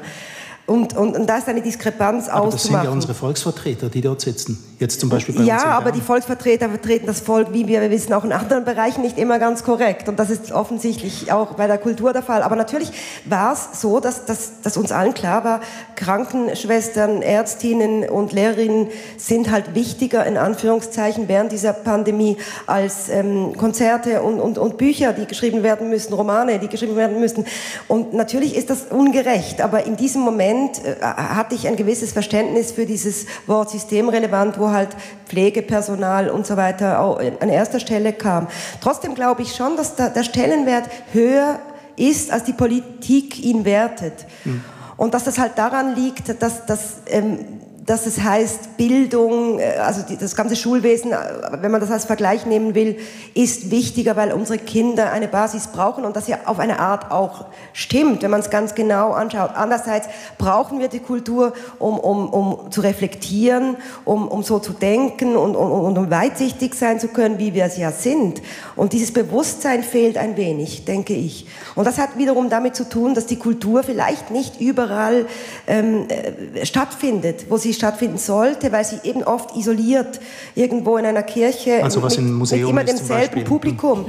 Und, 0.67 0.95
und, 0.95 1.15
und 1.15 1.27
da 1.27 1.37
ist 1.37 1.47
eine 1.47 1.61
Diskrepanz 1.61 2.27
aber 2.27 2.47
auszumachen. 2.47 2.53
Das 2.53 2.63
sind 2.63 2.83
ja 2.83 2.89
unsere 2.91 3.13
Volksvertreter, 3.13 3.89
die 3.89 4.01
dort 4.01 4.21
sitzen. 4.21 4.63
Jetzt 4.79 4.99
zum 4.99 5.09
Beispiel 5.09 5.35
bei 5.35 5.43
ja, 5.43 5.55
uns 5.55 5.63
aber 5.63 5.91
die 5.91 6.01
Volksvertreter 6.01 6.69
vertreten 6.69 7.07
das 7.07 7.19
Volk, 7.19 7.51
wie 7.51 7.67
wir 7.67 7.89
wissen, 7.89 8.13
auch 8.13 8.23
in 8.23 8.31
anderen 8.31 8.63
Bereichen 8.63 9.01
nicht 9.01 9.17
immer 9.17 9.39
ganz 9.39 9.63
korrekt. 9.63 10.07
Und 10.07 10.19
das 10.19 10.29
ist 10.29 10.51
offensichtlich 10.51 11.31
auch 11.31 11.53
bei 11.55 11.67
der 11.67 11.77
Kultur 11.77 12.13
der 12.13 12.23
Fall. 12.23 12.43
Aber 12.43 12.55
natürlich 12.55 12.91
war 13.25 13.53
es 13.53 13.81
so, 13.81 13.99
dass, 13.99 14.25
dass, 14.25 14.61
dass 14.61 14.77
uns 14.77 14.91
allen 14.91 15.13
klar 15.13 15.43
war, 15.43 15.61
Krankenschwestern, 15.95 17.21
Ärztinnen 17.21 18.07
und 18.07 18.31
Lehrerinnen 18.31 18.87
sind 19.17 19.51
halt 19.51 19.75
wichtiger, 19.75 20.25
in 20.25 20.37
Anführungszeichen, 20.37 21.27
während 21.27 21.51
dieser 21.51 21.73
Pandemie 21.73 22.37
als 22.67 23.09
ähm, 23.09 23.57
Konzerte 23.57 24.21
und, 24.21 24.39
und, 24.39 24.57
und 24.57 24.77
Bücher, 24.77 25.13
die 25.13 25.25
geschrieben 25.25 25.63
werden 25.63 25.89
müssen, 25.89 26.13
Romane, 26.13 26.59
die 26.59 26.67
geschrieben 26.67 26.95
werden 26.95 27.19
müssen. 27.19 27.45
Und 27.87 28.13
natürlich 28.13 28.55
ist 28.55 28.69
das 28.69 28.85
ungerecht. 28.89 29.61
Aber 29.61 29.85
in 29.85 29.97
diesem 29.97 30.21
Moment 30.21 30.37
Moment 30.37 30.85
äh, 30.85 30.95
hatte 31.01 31.55
ich 31.55 31.67
ein 31.67 31.75
gewisses 31.75 32.11
Verständnis 32.11 32.71
für 32.71 32.85
dieses 32.85 33.25
Wort 33.47 33.71
systemrelevant, 33.71 34.59
wo 34.59 34.66
halt 34.71 34.89
Pflegepersonal 35.27 36.29
und 36.29 36.45
so 36.45 36.57
weiter 36.57 36.99
an 37.19 37.49
erster 37.49 37.79
Stelle 37.79 38.13
kam. 38.13 38.47
Trotzdem 38.81 39.15
glaube 39.15 39.41
ich 39.41 39.55
schon, 39.55 39.75
dass 39.77 39.95
der 39.95 40.23
Stellenwert 40.23 40.85
höher 41.11 41.59
ist, 41.95 42.31
als 42.31 42.43
die 42.43 42.53
Politik 42.53 43.43
ihn 43.43 43.65
wertet. 43.65 44.25
Mhm. 44.45 44.63
Und 44.97 45.13
dass 45.13 45.25
das 45.25 45.37
halt 45.37 45.57
daran 45.57 45.95
liegt, 45.95 46.41
dass, 46.41 46.65
dass 46.65 46.97
ähm, 47.07 47.56
dass 47.87 48.05
es 48.05 48.21
heißt, 48.21 48.75
Bildung, 48.75 49.59
äh, 49.59 49.77
also 49.77 50.01
das 50.19 50.35
ganze 50.35 50.57
Schulwesen, 50.57 51.13
äh, 51.13 51.17
wenn 51.61 51.71
man 51.71 51.79
das 51.79 51.89
als 51.89 52.03
Vergleich 52.03 52.45
nehmen 52.45 52.75
will, 52.75 52.97
ist 53.33 53.71
wichtiger, 53.71 54.17
weil 54.17 54.33
unsere 54.33 54.59
Kinder 54.59 55.11
eine 55.11 55.29
Basis 55.29 55.67
brauchen 55.67 56.03
und 56.03 56.15
das 56.15 56.27
ja 56.27 56.39
auf 56.45 56.59
eine 56.59 56.79
Art 56.79 57.11
auch 57.11 57.45
stimmt, 57.71 58.23
wenn 58.23 58.31
man 58.31 58.41
es 58.41 58.49
ganz 58.49 58.75
genau 58.75 59.13
anschaut. 59.13 59.51
Andererseits 59.55 60.09
brauchen 60.37 60.79
wir 60.79 60.89
die 60.89 60.99
Kultur, 60.99 61.53
um, 61.79 61.97
um, 61.97 62.29
um 62.29 62.71
zu 62.71 62.81
reflektieren, 62.81 63.77
um, 64.03 64.27
um 64.27 64.43
so 64.43 64.59
zu 64.59 64.73
denken 64.73 65.37
und, 65.37 65.55
und, 65.55 65.71
und 65.71 65.97
um 65.97 66.11
weitsichtig 66.11 66.75
sein 66.75 66.99
zu 66.99 67.07
können, 67.07 67.39
wie 67.39 67.53
wir 67.53 67.63
es 67.63 67.77
ja 67.77 67.91
sind. 67.91 68.41
Und 68.75 68.91
dieses 68.91 69.13
Bewusstsein 69.13 69.81
fehlt 69.81 70.17
ein 70.17 70.35
wenig, 70.35 70.83
denke 70.83 71.13
ich. 71.13 71.47
Und 71.75 71.85
das 71.85 71.97
hat 71.99 72.17
wiederum 72.17 72.49
damit 72.49 72.75
zu 72.75 72.89
tun, 72.89 73.13
dass 73.13 73.27
die 73.27 73.37
Kultur 73.37 73.83
vielleicht 73.83 74.29
nicht 74.29 74.59
überall 74.59 75.25
ähm, 75.67 76.07
äh, 76.09 76.65
stattfindet, 76.65 77.45
wo 77.47 77.55
sie 77.55 77.76
stattfinden 77.77 78.17
sollte, 78.17 78.71
weil 78.71 78.83
sie 78.83 78.99
eben 79.03 79.23
oft 79.23 79.55
isoliert 79.55 80.19
irgendwo 80.55 80.97
in 80.97 81.05
einer 81.05 81.23
Kirche 81.23 81.83
also 81.83 82.01
was 82.01 82.17
mit, 82.17 82.27
mit 82.27 82.51
immer 82.51 82.83
demselben 82.83 83.43
Publikum. 83.43 84.05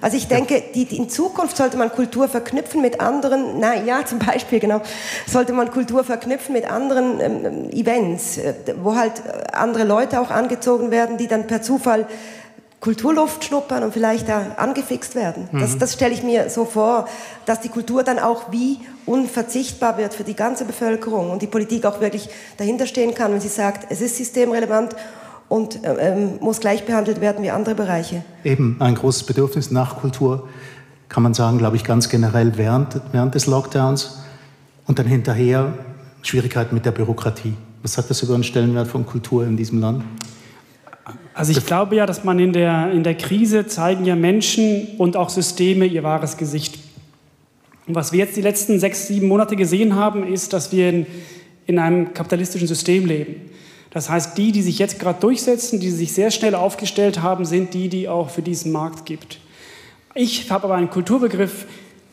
Also 0.00 0.16
ich 0.16 0.28
denke, 0.28 0.62
die, 0.74 0.84
die, 0.84 0.96
in 0.96 1.08
Zukunft 1.08 1.56
sollte 1.56 1.76
man 1.76 1.90
Kultur 1.90 2.28
verknüpfen 2.28 2.82
mit 2.82 3.00
anderen, 3.00 3.58
na 3.60 3.74
ja, 3.74 4.04
zum 4.04 4.18
Beispiel 4.18 4.60
genau, 4.60 4.82
sollte 5.26 5.52
man 5.52 5.70
Kultur 5.70 6.04
verknüpfen 6.04 6.52
mit 6.52 6.70
anderen 6.70 7.20
ähm, 7.20 7.70
Events, 7.70 8.38
äh, 8.38 8.54
wo 8.82 8.96
halt 8.96 9.22
andere 9.52 9.84
Leute 9.84 10.20
auch 10.20 10.30
angezogen 10.30 10.90
werden, 10.90 11.16
die 11.16 11.28
dann 11.28 11.46
per 11.46 11.62
Zufall 11.62 12.06
Kulturluft 12.82 13.44
schnuppern 13.44 13.84
und 13.84 13.94
vielleicht 13.94 14.28
da 14.28 14.56
angefixt 14.56 15.14
werden. 15.14 15.48
Mhm. 15.52 15.60
Das, 15.60 15.78
das 15.78 15.92
stelle 15.92 16.12
ich 16.12 16.24
mir 16.24 16.50
so 16.50 16.64
vor, 16.64 17.06
dass 17.46 17.60
die 17.60 17.68
Kultur 17.68 18.02
dann 18.02 18.18
auch 18.18 18.50
wie 18.50 18.80
unverzichtbar 19.06 19.98
wird 19.98 20.14
für 20.14 20.24
die 20.24 20.34
ganze 20.34 20.64
Bevölkerung 20.64 21.30
und 21.30 21.42
die 21.42 21.46
Politik 21.46 21.86
auch 21.86 22.00
wirklich 22.00 22.28
dahinter 22.56 22.86
stehen 22.86 23.14
kann, 23.14 23.32
wenn 23.32 23.40
sie 23.40 23.46
sagt, 23.46 23.86
es 23.90 24.00
ist 24.00 24.16
systemrelevant 24.16 24.96
und 25.48 25.78
ähm, 25.84 26.40
muss 26.40 26.58
gleich 26.58 26.84
behandelt 26.84 27.20
werden 27.20 27.44
wie 27.44 27.50
andere 27.52 27.76
Bereiche. 27.76 28.24
Eben 28.42 28.76
ein 28.80 28.96
großes 28.96 29.26
Bedürfnis 29.26 29.70
nach 29.70 29.98
Kultur, 29.98 30.48
kann 31.08 31.22
man 31.22 31.34
sagen, 31.34 31.58
glaube 31.58 31.76
ich, 31.76 31.84
ganz 31.84 32.08
generell 32.08 32.56
während, 32.56 33.00
während 33.12 33.36
des 33.36 33.46
Lockdowns 33.46 34.22
und 34.88 34.98
dann 34.98 35.06
hinterher 35.06 35.72
Schwierigkeiten 36.22 36.74
mit 36.74 36.84
der 36.84 36.90
Bürokratie. 36.90 37.54
Was 37.84 37.92
sagt 37.92 38.10
das 38.10 38.22
über 38.22 38.34
den 38.34 38.42
Stellenwert 38.42 38.88
von 38.88 39.06
Kultur 39.06 39.44
in 39.44 39.56
diesem 39.56 39.80
Land? 39.80 40.02
Also 41.34 41.52
ich 41.52 41.64
glaube 41.64 41.96
ja, 41.96 42.06
dass 42.06 42.24
man 42.24 42.38
in 42.38 42.52
der, 42.52 42.92
in 42.92 43.04
der 43.04 43.14
Krise 43.14 43.66
zeigen 43.66 44.04
ja 44.04 44.16
Menschen 44.16 44.88
und 44.98 45.16
auch 45.16 45.30
Systeme 45.30 45.86
ihr 45.86 46.02
wahres 46.02 46.36
Gesicht. 46.36 46.78
Und 47.86 47.94
was 47.94 48.12
wir 48.12 48.20
jetzt 48.20 48.36
die 48.36 48.42
letzten 48.42 48.78
sechs, 48.78 49.08
sieben 49.08 49.28
Monate 49.28 49.56
gesehen 49.56 49.96
haben, 49.96 50.26
ist, 50.30 50.52
dass 50.52 50.72
wir 50.72 50.88
in, 50.88 51.06
in 51.66 51.78
einem 51.78 52.14
kapitalistischen 52.14 52.68
System 52.68 53.06
leben. 53.06 53.36
Das 53.90 54.08
heißt, 54.08 54.38
die, 54.38 54.52
die 54.52 54.62
sich 54.62 54.78
jetzt 54.78 54.98
gerade 54.98 55.20
durchsetzen, 55.20 55.80
die 55.80 55.90
sich 55.90 56.12
sehr 56.12 56.30
schnell 56.30 56.54
aufgestellt 56.54 57.22
haben, 57.22 57.44
sind 57.44 57.74
die, 57.74 57.88
die 57.88 58.08
auch 58.08 58.30
für 58.30 58.42
diesen 58.42 58.72
Markt 58.72 59.04
gibt. 59.04 59.38
Ich 60.14 60.50
habe 60.50 60.64
aber 60.64 60.74
einen 60.74 60.90
Kulturbegriff, 60.90 61.66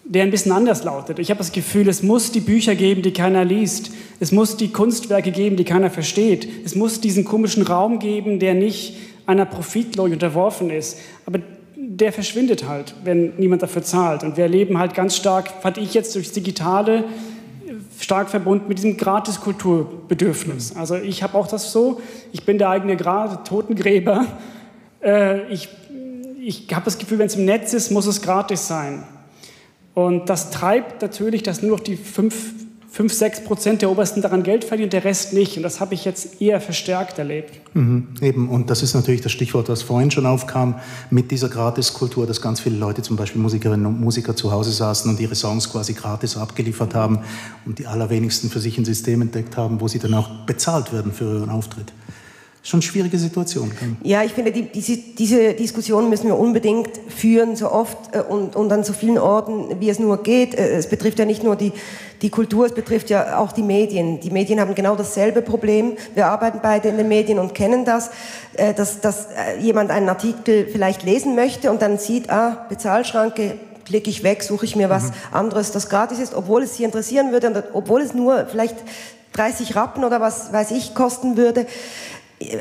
der 0.09 0.23
ein 0.23 0.31
bisschen 0.31 0.51
anders 0.51 0.83
lautet. 0.83 1.19
Ich 1.19 1.29
habe 1.29 1.37
das 1.37 1.51
Gefühl, 1.51 1.87
es 1.87 2.01
muss 2.01 2.31
die 2.31 2.39
Bücher 2.39 2.73
geben, 2.73 3.03
die 3.03 3.13
keiner 3.13 3.45
liest. 3.45 3.91
Es 4.19 4.31
muss 4.31 4.57
die 4.57 4.71
Kunstwerke 4.71 5.31
geben, 5.31 5.55
die 5.55 5.63
keiner 5.63 5.91
versteht. 5.91 6.47
Es 6.65 6.75
muss 6.75 6.99
diesen 6.99 7.25
komischen 7.25 7.61
Raum 7.61 7.99
geben, 7.99 8.39
der 8.39 8.55
nicht 8.55 8.97
einer 9.27 9.45
Profitlogik 9.45 10.13
unterworfen 10.13 10.71
ist. 10.71 10.97
Aber 11.27 11.39
der 11.75 12.11
verschwindet 12.11 12.67
halt, 12.67 12.95
wenn 13.03 13.35
niemand 13.37 13.61
dafür 13.61 13.83
zahlt. 13.83 14.23
Und 14.23 14.35
wir 14.35 14.45
erleben 14.45 14.79
halt 14.79 14.95
ganz 14.95 15.15
stark, 15.15 15.61
fand 15.61 15.77
ich 15.77 15.93
jetzt 15.93 16.15
durchs 16.15 16.31
Digitale, 16.31 17.03
stark 17.99 18.31
verbunden 18.31 18.65
mit 18.67 18.79
diesem 18.79 18.97
Gratis-Kulturbedürfnis. 18.97 20.75
Also 20.75 20.95
ich 20.95 21.21
habe 21.21 21.37
auch 21.37 21.47
das 21.47 21.71
so, 21.71 22.01
ich 22.31 22.45
bin 22.45 22.57
der 22.57 22.69
eigene 22.69 22.97
Gra 22.97 23.43
Totengräber. 23.43 24.25
Äh, 25.03 25.53
ich 25.53 25.69
ich 26.41 26.65
habe 26.73 26.85
das 26.85 26.97
Gefühl, 26.97 27.19
wenn 27.19 27.27
es 27.27 27.35
im 27.35 27.45
Netz 27.45 27.73
ist, 27.73 27.91
muss 27.91 28.05
es 28.05 28.21
gratis 28.21 28.67
sein. 28.67 29.03
Und 29.99 30.29
das 30.29 30.49
treibt 30.49 31.01
natürlich, 31.01 31.43
dass 31.43 31.61
nur 31.61 31.71
noch 31.71 31.81
die 31.81 31.97
5, 31.97 32.33
5 32.89 33.13
6 33.13 33.43
Prozent 33.43 33.81
der 33.81 33.91
Obersten 33.91 34.21
daran 34.21 34.43
Geld 34.43 34.63
verdienen, 34.63 34.89
der 34.91 35.03
Rest 35.03 35.33
nicht. 35.33 35.57
Und 35.57 35.63
das 35.63 35.81
habe 35.81 35.93
ich 35.93 36.05
jetzt 36.05 36.41
eher 36.41 36.61
verstärkt 36.61 37.19
erlebt. 37.19 37.59
Mhm, 37.73 38.07
eben, 38.21 38.47
und 38.47 38.69
das 38.69 38.81
ist 38.81 38.93
natürlich 38.93 39.19
das 39.19 39.33
Stichwort, 39.33 39.67
was 39.67 39.81
vorhin 39.81 40.09
schon 40.09 40.25
aufkam, 40.25 40.75
mit 41.09 41.31
dieser 41.31 41.49
Gratiskultur, 41.49 42.25
dass 42.25 42.41
ganz 42.41 42.61
viele 42.61 42.77
Leute, 42.77 43.01
zum 43.01 43.17
Beispiel 43.17 43.41
Musikerinnen 43.41 43.85
und 43.85 43.99
Musiker, 43.99 44.37
zu 44.37 44.53
Hause 44.53 44.71
saßen 44.71 45.11
und 45.11 45.19
ihre 45.19 45.35
Songs 45.35 45.69
quasi 45.69 45.91
gratis 45.91 46.37
abgeliefert 46.37 46.95
haben 46.95 47.19
und 47.65 47.79
die 47.79 47.85
allerwenigsten 47.85 48.49
für 48.49 48.61
sich 48.61 48.77
ein 48.77 48.85
System 48.85 49.21
entdeckt 49.21 49.57
haben, 49.57 49.81
wo 49.81 49.89
sie 49.89 49.99
dann 49.99 50.13
auch 50.13 50.29
bezahlt 50.45 50.93
werden 50.93 51.11
für 51.11 51.39
ihren 51.39 51.49
Auftritt 51.49 51.91
schon 52.63 52.81
schwierige 52.81 53.17
Situation. 53.17 53.71
Ja, 54.03 54.23
ich 54.23 54.33
finde, 54.33 54.51
die, 54.51 54.63
diese, 54.63 54.97
diese, 54.97 55.53
Diskussion 55.53 56.09
müssen 56.09 56.27
wir 56.27 56.37
unbedingt 56.37 56.89
führen, 57.07 57.55
so 57.55 57.71
oft 57.71 57.97
äh, 58.13 58.19
und, 58.19 58.55
und, 58.55 58.71
an 58.71 58.83
so 58.83 58.93
vielen 58.93 59.17
Orten, 59.17 59.79
wie 59.79 59.89
es 59.89 59.99
nur 59.99 60.23
geht. 60.23 60.55
Äh, 60.55 60.75
es 60.75 60.87
betrifft 60.87 61.19
ja 61.19 61.25
nicht 61.25 61.43
nur 61.43 61.55
die, 61.55 61.71
die 62.21 62.29
Kultur, 62.29 62.65
es 62.65 62.73
betrifft 62.73 63.09
ja 63.09 63.37
auch 63.39 63.53
die 63.53 63.63
Medien. 63.63 64.19
Die 64.19 64.29
Medien 64.29 64.59
haben 64.59 64.75
genau 64.75 64.95
dasselbe 64.95 65.41
Problem. 65.41 65.93
Wir 66.15 66.27
arbeiten 66.27 66.59
beide 66.61 66.89
in 66.89 66.97
den 66.97 67.07
Medien 67.07 67.39
und 67.39 67.55
kennen 67.55 67.85
das, 67.85 68.11
äh, 68.53 68.73
dass, 68.73 68.99
dass 68.99 69.27
jemand 69.61 69.89
einen 69.89 70.09
Artikel 70.09 70.67
vielleicht 70.69 71.03
lesen 71.03 71.35
möchte 71.35 71.71
und 71.71 71.81
dann 71.81 71.97
sieht, 71.97 72.29
ah, 72.29 72.65
Bezahlschranke, 72.67 73.57
klicke 73.85 74.09
ich 74.09 74.21
weg, 74.21 74.43
suche 74.43 74.65
ich 74.65 74.75
mir 74.75 74.89
was 74.89 75.05
mhm. 75.05 75.13
anderes, 75.31 75.71
das 75.71 75.89
gratis 75.89 76.19
ist, 76.19 76.35
obwohl 76.35 76.63
es 76.63 76.75
Sie 76.75 76.83
interessieren 76.83 77.31
würde 77.31 77.47
und 77.47 77.63
obwohl 77.73 78.01
es 78.01 78.13
nur 78.13 78.45
vielleicht 78.45 78.75
30 79.33 79.75
Rappen 79.75 80.03
oder 80.03 80.21
was 80.21 80.53
weiß 80.53 80.71
ich 80.71 80.93
kosten 80.93 81.37
würde 81.37 81.65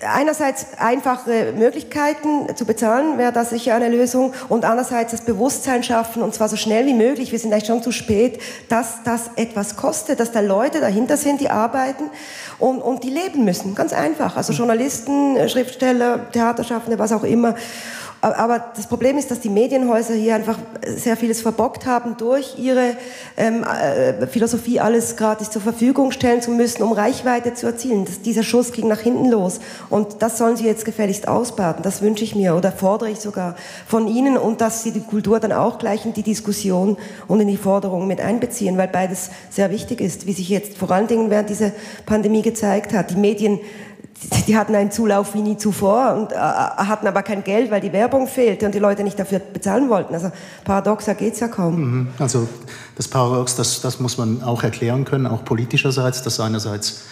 einerseits 0.03 0.67
einfache 0.77 1.53
Möglichkeiten 1.57 2.55
zu 2.57 2.65
bezahlen, 2.65 3.17
wäre 3.17 3.33
das 3.33 3.51
sicher 3.51 3.75
eine 3.77 3.89
Lösung 3.89 4.33
und 4.49 4.65
andererseits 4.65 5.13
das 5.13 5.21
Bewusstsein 5.21 5.85
schaffen 5.85 6.23
und 6.23 6.35
zwar 6.35 6.49
so 6.49 6.57
schnell 6.57 6.87
wie 6.87 6.95
möglich, 6.95 7.31
wir 7.31 7.39
sind 7.39 7.53
eigentlich 7.53 7.67
schon 7.69 7.83
zu 7.83 7.93
spät, 7.93 8.41
dass 8.69 9.05
das 9.05 9.31
etwas 9.37 9.77
kostet, 9.77 10.19
dass 10.19 10.33
da 10.33 10.41
Leute 10.41 10.81
dahinter 10.81 11.17
sind, 11.17 11.41
die 11.41 11.51
arbeiten 11.51 12.11
und, 12.59 12.81
und 12.81 13.05
die 13.05 13.11
leben 13.11 13.45
müssen, 13.45 13.77
ganz 13.77 13.93
einfach. 13.93 14.37
Also 14.37 14.53
Journalisten, 14.53 15.49
Schriftsteller, 15.49 16.31
Theaterschaffende, 16.33 16.99
was 16.99 17.13
auch 17.13 17.25
immer. 17.25 17.55
Aber 18.21 18.73
das 18.75 18.89
Problem 18.89 19.17
ist, 19.17 19.31
dass 19.31 19.41
die 19.41 19.49
Medienhäuser 19.49 20.15
hier 20.15 20.35
einfach 20.35 20.59
sehr 20.85 21.17
vieles 21.17 21.41
verbockt 21.41 21.87
haben, 21.87 22.17
durch 22.17 22.59
ihre 22.59 22.97
ähm, 23.37 23.65
äh, 23.65 24.27
Philosophie 24.27 24.81
alles 24.81 25.17
gratis 25.17 25.51
zur 25.51 25.63
Verfügung 25.63 26.11
stellen 26.11 26.43
zu 26.43 26.51
müssen, 26.51 26.83
um 26.83 26.91
Reichweite 26.93 27.55
zu 27.55 27.67
erzielen. 27.67 28.07
Das, 28.07 28.21
dieser 28.21 28.43
Schuss 28.43 28.73
ging 28.73 28.89
nach 28.89 28.99
hinten 28.99 29.31
los. 29.31 29.61
Und 29.89 30.21
das 30.21 30.37
sollen 30.37 30.57
sie 30.57 30.65
jetzt 30.65 30.85
gefälligst 30.85 31.29
ausbaden. 31.29 31.83
Das 31.85 32.03
wünsche 32.03 32.25
ich 32.25 32.35
mir 32.35 32.57
oder 32.57 32.73
fordere 32.73 33.11
ich 33.11 33.21
sogar 33.21 33.55
von 33.87 34.09
Ihnen 34.09 34.37
und 34.37 34.61
dass 34.61 34.83
Sie 34.83 34.91
die 34.91 35.01
Kultur 35.01 35.39
dann 35.39 35.53
auch 35.53 35.79
gleich 35.79 36.05
in 36.05 36.13
die 36.13 36.25
Diskussion 36.25 36.97
und 37.29 37.41
in 37.41 37.47
die 37.47 37.57
Forderungen 37.57 38.09
mit 38.09 38.21
einbeziehen, 38.21 38.79
weil 38.79 38.89
beides 38.89 39.31
sehr 39.51 39.71
wichtig 39.71 40.01
ist, 40.01 40.27
wie 40.27 40.33
sich 40.33 40.49
jetzt 40.49 40.77
vor 40.77 40.91
allen 40.91 41.07
Dingen 41.07 41.31
während 41.31 41.51
dieser 41.51 41.71
Pandemie 42.05 42.43
gezeigt 42.43 42.93
hat. 42.93 43.11
Die 43.11 43.17
Medien 43.17 43.61
die 44.47 44.57
hatten 44.57 44.75
einen 44.75 44.91
Zulauf 44.91 45.35
wie 45.35 45.43
nie 45.43 45.57
zuvor 45.57 46.15
und 46.15 46.33
äh, 46.33 46.37
hatten 46.37 47.07
aber 47.07 47.23
kein 47.23 47.45
Geld, 47.45 47.71
weil 47.71 47.81
die 47.81 47.93
Werbung 47.93 48.27
fehlte 48.27 48.67
und 48.67 48.75
die 48.75 48.79
Leute 48.79 49.05
nicht 49.05 49.19
dafür 49.19 49.39
bezahlen 49.39 49.89
wollten. 49.89 50.15
Also 50.15 50.33
paradoxer 50.65 51.15
geht 51.15 51.35
es 51.35 51.41
ja 51.41 51.49
kaum. 51.49 51.81
Mhm. 51.81 52.09
Also 52.19 52.49
das 52.97 53.07
Paradox, 53.07 53.55
das, 53.55 53.81
das 53.81 54.01
muss 54.01 54.19
man 54.19 54.43
auch 54.43 54.63
erklären 54.63 55.05
können, 55.05 55.27
auch 55.27 55.45
politischerseits, 55.45 56.23
dass 56.23 56.41
einerseits 56.41 57.05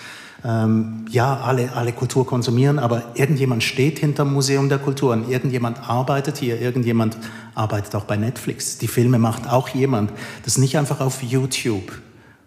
ähm, 0.45 1.07
ja, 1.09 1.39
alle, 1.39 1.73
alle 1.75 1.93
Kultur 1.93 2.27
konsumieren, 2.27 2.79
aber 2.79 3.03
irgendjemand 3.15 3.63
steht 3.63 4.01
hinter 4.01 4.25
dem 4.25 4.33
Museum 4.33 4.69
der 4.69 4.79
Kultur 4.79 5.13
und 5.13 5.29
irgendjemand 5.29 5.89
arbeitet 5.89 6.39
hier, 6.39 6.61
irgendjemand 6.61 7.17
arbeitet 7.55 7.95
auch 7.95 8.05
bei 8.05 8.17
Netflix. 8.17 8.79
Die 8.79 8.89
Filme 8.89 9.19
macht 9.19 9.49
auch 9.49 9.69
jemand. 9.69 10.11
Das 10.45 10.55
ist 10.55 10.59
nicht 10.59 10.77
einfach 10.77 11.01
auf 11.01 11.23
YouTube 11.23 11.93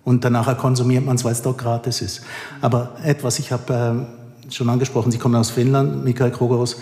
und 0.04 0.26
danach 0.26 0.56
konsumiert 0.58 1.06
man 1.06 1.16
es, 1.16 1.24
weil 1.24 1.32
es 1.32 1.42
dort 1.42 1.58
gratis 1.60 2.02
ist. 2.02 2.22
Aber 2.60 2.98
etwas, 3.04 3.40
ich 3.40 3.54
habe... 3.54 3.74
Ähm, 3.74 4.08
schon 4.52 4.70
angesprochen, 4.70 5.12
Sie 5.12 5.18
kommen 5.18 5.36
aus 5.36 5.50
Finnland, 5.50 6.04
Michael 6.04 6.32
Krogerus. 6.32 6.78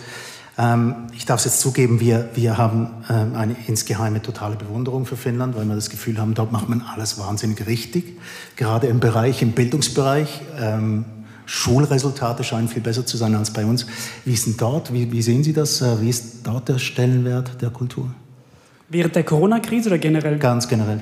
Ähm, 0.58 0.96
ich 1.14 1.26
darf 1.26 1.40
es 1.40 1.46
jetzt 1.46 1.60
zugeben, 1.60 2.00
wir, 2.00 2.30
wir 2.34 2.58
haben 2.58 2.90
ähm, 3.10 3.36
eine 3.36 3.56
insgeheime 3.68 4.22
totale 4.22 4.56
Bewunderung 4.56 5.06
für 5.06 5.16
Finnland, 5.16 5.56
weil 5.56 5.66
wir 5.66 5.76
das 5.76 5.90
Gefühl 5.90 6.18
haben, 6.18 6.34
dort 6.34 6.52
macht 6.52 6.68
man 6.68 6.82
alles 6.82 7.20
wahnsinnig 7.20 7.68
richtig. 7.68 8.18
Gerade 8.56 8.88
im 8.88 9.00
Bereich, 9.00 9.42
im 9.42 9.52
Bildungsbereich. 9.52 10.42
Ähm, 10.60 11.06
Schulresultate 11.46 12.44
scheinen 12.44 12.68
viel 12.68 12.82
besser 12.82 13.06
zu 13.06 13.16
sein 13.16 13.34
als 13.36 13.52
bei 13.52 13.66
uns. 13.66 13.86
Wie 14.26 14.34
ist 14.34 14.48
denn 14.48 14.58
dort? 14.58 14.92
Wie, 14.92 15.12
wie 15.12 15.22
sehen 15.22 15.44
Sie 15.44 15.54
das? 15.54 15.82
Äh, 15.82 16.02
wie 16.02 16.10
ist 16.10 16.46
dort 16.46 16.68
der 16.70 16.80
Stellenwert 16.80 17.62
der 17.62 17.70
Kultur? 17.70 18.10
Während 18.90 19.16
der 19.16 19.24
Corona-Krise 19.24 19.90
oder 19.90 19.98
generell? 19.98 20.40
Ganz 20.40 20.68
generell. 20.68 21.02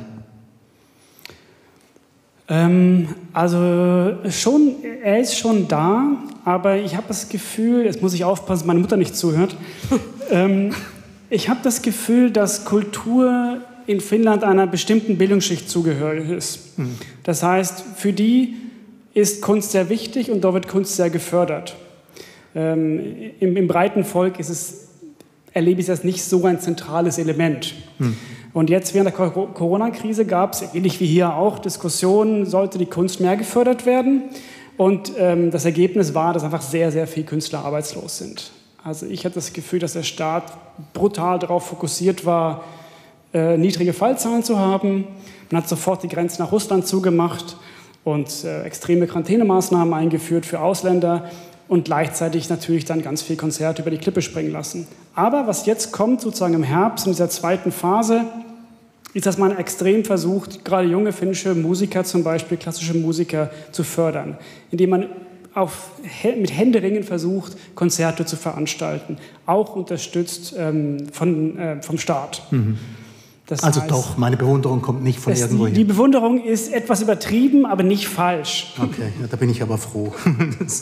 Ähm, 2.47 3.09
also 3.33 4.17
schon, 4.29 4.75
er 5.03 5.19
ist 5.19 5.37
schon 5.37 5.67
da, 5.67 6.17
aber 6.43 6.77
ich 6.77 6.95
habe 6.95 7.07
das 7.07 7.29
Gefühl, 7.29 7.85
jetzt 7.85 8.01
muss 8.01 8.13
ich 8.13 8.23
aufpassen, 8.23 8.61
dass 8.61 8.67
meine 8.67 8.79
Mutter 8.79 8.97
nicht 8.97 9.15
zuhört. 9.15 9.55
ähm, 10.29 10.73
ich 11.29 11.49
habe 11.49 11.59
das 11.63 11.81
Gefühl, 11.81 12.29
dass 12.31 12.65
Kultur 12.65 13.61
in 13.87 13.99
Finnland 13.99 14.43
einer 14.43 14.67
bestimmten 14.67 15.17
Bildungsschicht 15.17 15.69
zugehörig 15.69 16.29
ist. 16.29 16.77
Mhm. 16.77 16.95
Das 17.23 17.43
heißt, 17.43 17.83
für 17.97 18.13
die 18.13 18.55
ist 19.13 19.41
Kunst 19.41 19.71
sehr 19.71 19.89
wichtig 19.89 20.29
und 20.29 20.41
dort 20.41 20.53
wird 20.55 20.67
Kunst 20.67 20.95
sehr 20.95 21.09
gefördert. 21.09 21.75
Ähm, 22.53 23.31
im, 23.39 23.57
im, 23.57 23.67
breiten 23.67 24.03
Volk 24.03 24.39
ist 24.39 24.49
es, 24.49 24.87
erlebe 25.51 25.81
ich 25.81 25.87
das 25.87 26.03
nicht 26.03 26.23
so 26.23 26.45
ein 26.45 26.59
zentrales 26.59 27.17
Element. 27.17 27.73
Mhm. 27.99 28.15
Und 28.55 28.69
jetzt 28.69 28.93
während 28.93 29.09
der 29.09 29.29
Corona-Krise 29.29 30.25
gab 30.25 30.53
es, 30.53 30.63
ähnlich 30.73 31.01
wie 31.01 31.05
hier 31.05 31.35
auch, 31.35 31.59
Diskussionen, 31.59 32.45
sollte 32.45 32.77
die 32.77 32.85
Kunst 32.85 33.19
mehr 33.19 33.35
gefördert 33.35 33.85
werden. 33.85 34.23
Und 34.77 35.11
ähm, 35.17 35.51
das 35.51 35.65
Ergebnis 35.65 36.13
war, 36.13 36.31
dass 36.31 36.45
einfach 36.45 36.61
sehr, 36.61 36.89
sehr 36.89 37.05
viele 37.05 37.25
Künstler 37.25 37.65
arbeitslos 37.65 38.17
sind. 38.17 38.51
Also 38.81 39.07
ich 39.07 39.25
hatte 39.25 39.35
das 39.35 39.51
Gefühl, 39.51 39.79
dass 39.79 39.91
der 39.91 40.03
Staat 40.03 40.53
brutal 40.93 41.37
darauf 41.37 41.65
fokussiert 41.65 42.25
war, 42.25 42.63
äh, 43.33 43.57
niedrige 43.57 43.91
Fallzahlen 43.91 44.41
zu 44.41 44.57
haben. 44.57 45.05
Man 45.51 45.61
hat 45.61 45.67
sofort 45.67 46.03
die 46.03 46.07
Grenze 46.07 46.41
nach 46.41 46.53
Russland 46.53 46.87
zugemacht 46.87 47.57
und 48.05 48.45
äh, 48.45 48.63
extreme 48.63 49.05
Quarantänemaßnahmen 49.05 49.93
eingeführt 49.93 50.45
für 50.45 50.61
Ausländer 50.61 51.29
und 51.67 51.83
gleichzeitig 51.83 52.49
natürlich 52.49 52.85
dann 52.85 53.01
ganz 53.01 53.21
viel 53.21 53.35
Konzerte 53.35 53.81
über 53.81 53.91
die 53.91 53.97
Klippe 53.97 54.21
springen 54.21 54.53
lassen. 54.53 54.87
Aber 55.13 55.45
was 55.45 55.65
jetzt 55.65 55.91
kommt, 55.91 56.21
sozusagen 56.21 56.53
im 56.53 56.63
Herbst, 56.63 57.05
in 57.05 57.11
dieser 57.11 57.29
zweiten 57.29 57.73
Phase, 57.73 58.21
ist, 59.15 59.25
dass 59.25 59.37
man 59.37 59.57
extrem 59.57 60.03
versucht, 60.03 60.65
gerade 60.65 60.87
junge 60.87 61.13
finnische 61.13 61.55
Musiker 61.55 62.03
zum 62.03 62.23
Beispiel, 62.23 62.57
klassische 62.57 62.93
Musiker 62.93 63.49
zu 63.71 63.83
fördern, 63.83 64.37
indem 64.71 64.89
man 64.89 65.05
auf, 65.53 65.91
mit 66.23 66.55
Händeringen 66.55 67.03
versucht, 67.03 67.53
Konzerte 67.75 68.25
zu 68.25 68.35
veranstalten, 68.35 69.17
auch 69.45 69.77
unterstützt 69.77 70.53
ähm, 70.57 71.07
von, 71.13 71.57
äh, 71.57 71.81
vom 71.81 71.97
Staat. 71.97 72.43
Mhm. 72.51 72.77
Das 73.47 73.63
also 73.63 73.81
heißt, 73.81 73.91
doch, 73.91 74.17
meine 74.17 74.37
Bewunderung 74.37 74.81
kommt 74.81 75.03
nicht 75.03 75.19
von 75.19 75.33
irgendwo 75.33 75.67
Die 75.67 75.83
Bewunderung 75.83 76.43
ist 76.43 76.73
etwas 76.73 77.03
übertrieben, 77.03 77.67
aber 77.67 77.83
nicht 77.83 78.07
falsch. 78.07 78.73
Okay, 78.81 79.13
ja, 79.21 79.27
da 79.29 79.37
bin 79.37 79.49
ich 79.49 79.61
aber 79.61 79.77
froh. 79.77 80.15
das, 80.59 80.81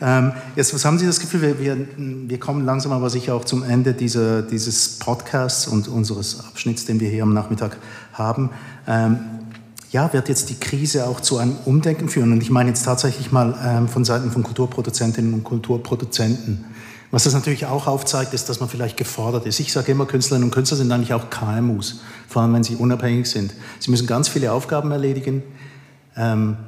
ähm, 0.00 0.32
jetzt, 0.56 0.72
was 0.72 0.86
haben 0.86 0.98
Sie 0.98 1.04
das 1.04 1.20
Gefühl, 1.20 1.42
wir, 1.42 1.60
wir, 1.60 1.76
wir, 1.96 2.40
kommen 2.40 2.64
langsam 2.64 2.92
aber 2.92 3.10
sicher 3.10 3.34
auch 3.34 3.44
zum 3.44 3.62
Ende 3.62 3.92
dieser, 3.92 4.40
dieses 4.40 4.98
Podcasts 4.98 5.66
und 5.66 5.86
unseres 5.86 6.40
Abschnitts, 6.46 6.86
den 6.86 6.98
wir 6.98 7.10
hier 7.10 7.24
am 7.24 7.34
Nachmittag 7.34 7.76
haben. 8.14 8.50
Ähm, 8.86 9.18
ja, 9.90 10.10
wird 10.12 10.30
jetzt 10.30 10.48
die 10.48 10.58
Krise 10.58 11.06
auch 11.06 11.20
zu 11.20 11.36
einem 11.36 11.56
Umdenken 11.66 12.08
führen? 12.08 12.32
Und 12.32 12.42
ich 12.42 12.50
meine 12.50 12.70
jetzt 12.70 12.84
tatsächlich 12.84 13.32
mal 13.32 13.54
ähm, 13.62 13.88
von 13.88 14.06
Seiten 14.06 14.30
von 14.30 14.42
Kulturproduzentinnen 14.42 15.34
und 15.34 15.44
Kulturproduzenten. 15.44 16.64
Was 17.10 17.24
das 17.24 17.32
natürlich 17.32 17.64
auch 17.64 17.86
aufzeigt, 17.86 18.34
ist, 18.34 18.48
dass 18.48 18.60
man 18.60 18.68
vielleicht 18.68 18.96
gefordert 18.96 19.46
ist. 19.46 19.60
Ich 19.60 19.72
sage 19.72 19.92
immer, 19.92 20.04
Künstlerinnen 20.04 20.48
und 20.48 20.54
Künstler 20.54 20.76
sind 20.76 20.92
eigentlich 20.92 21.14
auch 21.14 21.30
KMUs, 21.30 22.00
vor 22.28 22.42
allem 22.42 22.52
wenn 22.52 22.64
sie 22.64 22.76
unabhängig 22.76 23.28
sind. 23.30 23.54
Sie 23.78 23.90
müssen 23.90 24.06
ganz 24.06 24.28
viele 24.28 24.52
Aufgaben 24.52 24.90
erledigen. 24.90 25.42
Ähm, 26.16 26.58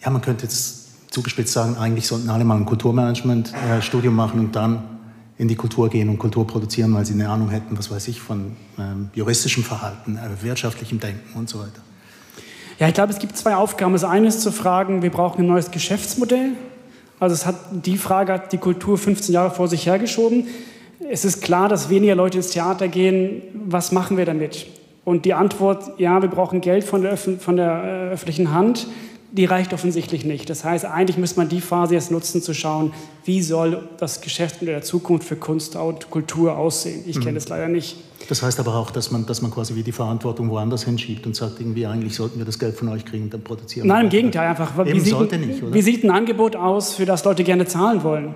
ja, 0.00 0.10
man 0.10 0.22
könnte 0.22 0.44
jetzt 0.44 1.12
zugespitzt 1.12 1.52
sagen, 1.52 1.76
eigentlich 1.76 2.06
sollten 2.06 2.30
alle 2.30 2.44
mal 2.44 2.56
ein 2.56 2.64
Kulturmanagement-Studium 2.64 4.14
machen 4.14 4.38
und 4.38 4.54
dann 4.54 4.84
in 5.36 5.48
die 5.48 5.56
Kultur 5.56 5.88
gehen 5.88 6.08
und 6.08 6.18
Kultur 6.18 6.46
produzieren, 6.46 6.94
weil 6.94 7.04
sie 7.04 7.14
eine 7.14 7.28
Ahnung 7.28 7.48
hätten, 7.50 7.76
was 7.78 7.90
weiß 7.90 8.08
ich, 8.08 8.20
von 8.20 8.56
ähm, 8.78 9.10
juristischem 9.14 9.64
Verhalten, 9.64 10.16
äh, 10.16 10.42
wirtschaftlichem 10.42 11.00
Denken 11.00 11.38
und 11.38 11.48
so 11.48 11.60
weiter. 11.60 11.80
Ja, 12.78 12.86
ich 12.86 12.94
glaube, 12.94 13.12
es 13.12 13.18
gibt 13.18 13.36
zwei 13.36 13.56
Aufgaben. 13.56 13.92
Das 13.92 14.04
eine 14.04 14.28
ist 14.28 14.42
zu 14.42 14.52
fragen, 14.52 15.02
wir 15.02 15.10
brauchen 15.10 15.40
ein 15.40 15.46
neues 15.48 15.70
Geschäftsmodell 15.70 16.52
also 17.20 17.34
es 17.34 17.46
hat, 17.46 17.56
die 17.72 17.96
Frage 17.96 18.32
hat 18.32 18.52
die 18.52 18.58
Kultur 18.58 18.98
15 18.98 19.34
Jahre 19.34 19.50
vor 19.50 19.68
sich 19.68 19.86
hergeschoben. 19.86 20.46
Es 21.10 21.24
ist 21.24 21.42
klar, 21.42 21.68
dass 21.68 21.90
weniger 21.90 22.14
Leute 22.14 22.38
ins 22.38 22.50
Theater 22.50 22.88
gehen. 22.88 23.42
Was 23.54 23.92
machen 23.92 24.16
wir 24.16 24.24
damit? 24.24 24.66
Und 25.04 25.24
die 25.24 25.34
Antwort, 25.34 25.98
ja, 25.98 26.20
wir 26.20 26.28
brauchen 26.28 26.60
Geld 26.60 26.84
von 26.84 27.02
der, 27.02 27.16
von 27.16 27.56
der 27.56 28.10
äh, 28.10 28.12
öffentlichen 28.12 28.52
Hand 28.52 28.86
die 29.30 29.44
reicht 29.44 29.74
offensichtlich 29.74 30.24
nicht. 30.24 30.48
Das 30.48 30.64
heißt, 30.64 30.84
eigentlich 30.84 31.18
müsste 31.18 31.38
man 31.40 31.48
die 31.48 31.60
Phase 31.60 31.94
jetzt 31.94 32.10
nutzen, 32.10 32.40
zu 32.42 32.54
schauen, 32.54 32.92
wie 33.24 33.42
soll 33.42 33.86
das 33.98 34.20
Geschäftsmodell 34.20 34.76
der 34.76 34.82
Zukunft 34.82 35.26
für 35.26 35.36
Kunst 35.36 35.76
und 35.76 36.10
Kultur 36.10 36.56
aussehen. 36.56 37.02
Ich 37.06 37.18
kenne 37.18 37.32
mhm. 37.32 37.36
das 37.36 37.48
leider 37.48 37.68
nicht. 37.68 37.96
Das 38.28 38.42
heißt 38.42 38.58
aber 38.60 38.74
auch, 38.74 38.90
dass 38.90 39.10
man, 39.10 39.26
dass 39.26 39.42
man 39.42 39.50
quasi 39.50 39.74
wie 39.74 39.82
die 39.82 39.92
Verantwortung 39.92 40.50
woanders 40.50 40.84
hinschiebt 40.84 41.26
und 41.26 41.36
sagt, 41.36 41.60
irgendwie 41.60 41.86
eigentlich 41.86 42.14
sollten 42.14 42.38
wir 42.38 42.44
das 42.44 42.58
Geld 42.58 42.76
von 42.76 42.88
euch 42.88 43.04
kriegen 43.04 43.24
und 43.24 43.34
dann 43.34 43.42
produzieren. 43.42 43.86
Nein, 43.86 44.06
im 44.06 44.10
Gegenteil, 44.10 44.48
einfach. 44.48 44.72
Wie 44.84 45.00
sieht, 45.00 45.32
nicht, 45.32 45.72
wie 45.72 45.82
sieht 45.82 46.04
ein 46.04 46.10
Angebot 46.10 46.56
aus, 46.56 46.94
für 46.94 47.06
das 47.06 47.24
Leute 47.24 47.44
gerne 47.44 47.66
zahlen 47.66 48.02
wollen? 48.02 48.34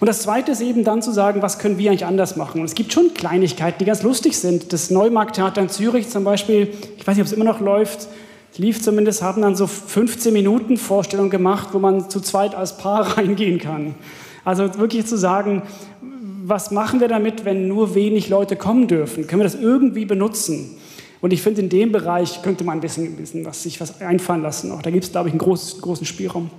Und 0.00 0.08
das 0.08 0.22
Zweite 0.22 0.52
ist 0.52 0.60
eben 0.60 0.84
dann 0.84 1.02
zu 1.02 1.12
sagen, 1.12 1.42
was 1.42 1.58
können 1.58 1.78
wir 1.78 1.90
eigentlich 1.90 2.06
anders 2.06 2.36
machen? 2.36 2.60
Und 2.60 2.66
es 2.66 2.74
gibt 2.74 2.92
schon 2.92 3.12
Kleinigkeiten, 3.12 3.78
die 3.78 3.84
ganz 3.84 4.02
lustig 4.02 4.38
sind. 4.38 4.72
Das 4.72 4.90
Neumarkttheater 4.90 5.60
in 5.60 5.68
Zürich 5.68 6.08
zum 6.08 6.24
Beispiel, 6.24 6.72
ich 6.96 7.06
weiß 7.06 7.16
nicht, 7.16 7.22
ob 7.22 7.26
es 7.26 7.32
immer 7.32 7.44
noch 7.44 7.60
läuft, 7.60 8.08
lief 8.56 8.80
zumindest, 8.82 9.22
haben 9.22 9.42
dann 9.42 9.56
so 9.56 9.66
15 9.66 10.32
Minuten 10.32 10.76
Vorstellung 10.76 11.28
gemacht, 11.28 11.68
wo 11.72 11.78
man 11.78 12.08
zu 12.08 12.20
zweit 12.20 12.54
als 12.54 12.78
Paar 12.78 13.02
reingehen 13.18 13.58
kann. 13.58 13.94
Also 14.44 14.78
wirklich 14.78 15.06
zu 15.06 15.16
sagen, 15.16 15.62
was 16.46 16.70
machen 16.70 17.00
wir 17.00 17.08
damit, 17.08 17.46
wenn 17.46 17.68
nur 17.68 17.94
wenig 17.94 18.28
Leute 18.28 18.54
kommen 18.54 18.86
dürfen? 18.86 19.26
Können 19.26 19.40
wir 19.40 19.44
das 19.44 19.54
irgendwie 19.54 20.04
benutzen? 20.04 20.76
Und 21.22 21.32
ich 21.32 21.40
finde, 21.40 21.62
in 21.62 21.70
dem 21.70 21.90
Bereich 21.90 22.42
könnte 22.42 22.64
man 22.64 22.76
ein 22.76 22.80
bisschen, 22.82 23.06
ein 23.06 23.16
bisschen 23.16 23.46
was, 23.46 23.62
sich 23.62 23.80
was 23.80 24.02
einfallen 24.02 24.42
lassen. 24.42 24.70
Auch 24.70 24.82
da 24.82 24.90
gibt 24.90 25.04
es, 25.04 25.10
glaube 25.10 25.30
ich, 25.30 25.32
einen 25.32 25.38
groß, 25.38 25.80
großen 25.80 26.04
Spielraum. 26.04 26.50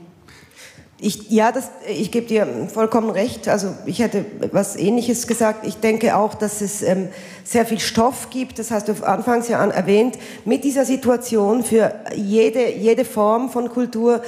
Ich, 0.97 1.29
ja, 1.29 1.51
das, 1.51 1.71
ich 1.89 2.09
gebe 2.09 2.25
dir 2.25 2.47
vollkommen 2.73 3.09
recht. 3.09 3.49
Also 3.49 3.75
ich 3.85 3.99
hätte 3.99 4.25
was 4.53 4.77
Ähnliches 4.77 5.27
gesagt. 5.27 5.67
Ich 5.67 5.75
denke 5.75 6.15
auch, 6.15 6.33
dass 6.35 6.61
es 6.61 6.81
ähm, 6.81 7.09
sehr 7.43 7.65
viel 7.65 7.79
Stoff 7.79 8.29
gibt. 8.29 8.59
Das 8.59 8.71
hast 8.71 8.87
du 8.87 8.93
anfangs 9.05 9.49
ja 9.49 9.63
erwähnt. 9.65 10.17
Mit 10.45 10.63
dieser 10.63 10.85
Situation 10.85 11.63
für 11.65 11.93
jede, 12.15 12.71
jede 12.71 13.03
Form 13.03 13.49
von 13.49 13.67
Kultur, 13.67 14.21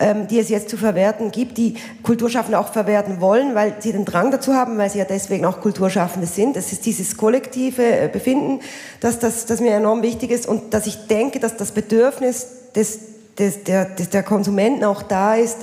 ähm, 0.00 0.26
die 0.26 0.38
es 0.38 0.48
jetzt 0.48 0.70
zu 0.70 0.78
verwerten 0.78 1.30
gibt, 1.30 1.58
die 1.58 1.74
Kulturschaffende 2.02 2.58
auch 2.58 2.72
verwerten 2.72 3.20
wollen, 3.20 3.54
weil 3.54 3.76
sie 3.80 3.92
den 3.92 4.06
Drang 4.06 4.30
dazu 4.30 4.54
haben, 4.54 4.78
weil 4.78 4.88
sie 4.88 5.00
ja 5.00 5.04
deswegen 5.04 5.44
auch 5.44 5.60
Kulturschaffende 5.60 6.26
sind. 6.26 6.56
Es 6.56 6.72
ist 6.72 6.86
dieses 6.86 7.18
kollektive 7.18 7.82
äh, 7.84 8.08
Befinden, 8.10 8.60
dass 9.00 9.18
das, 9.18 9.44
das 9.44 9.60
mir 9.60 9.72
enorm 9.72 10.00
wichtig 10.00 10.30
ist 10.30 10.46
und 10.46 10.72
dass 10.72 10.86
ich 10.86 11.06
denke, 11.06 11.38
dass 11.38 11.58
das 11.58 11.72
Bedürfnis 11.72 12.46
des, 12.74 12.98
des, 13.38 13.64
der, 13.64 13.84
des, 13.84 14.08
der 14.08 14.22
Konsumenten 14.22 14.84
auch 14.84 15.02
da 15.02 15.34
ist, 15.34 15.58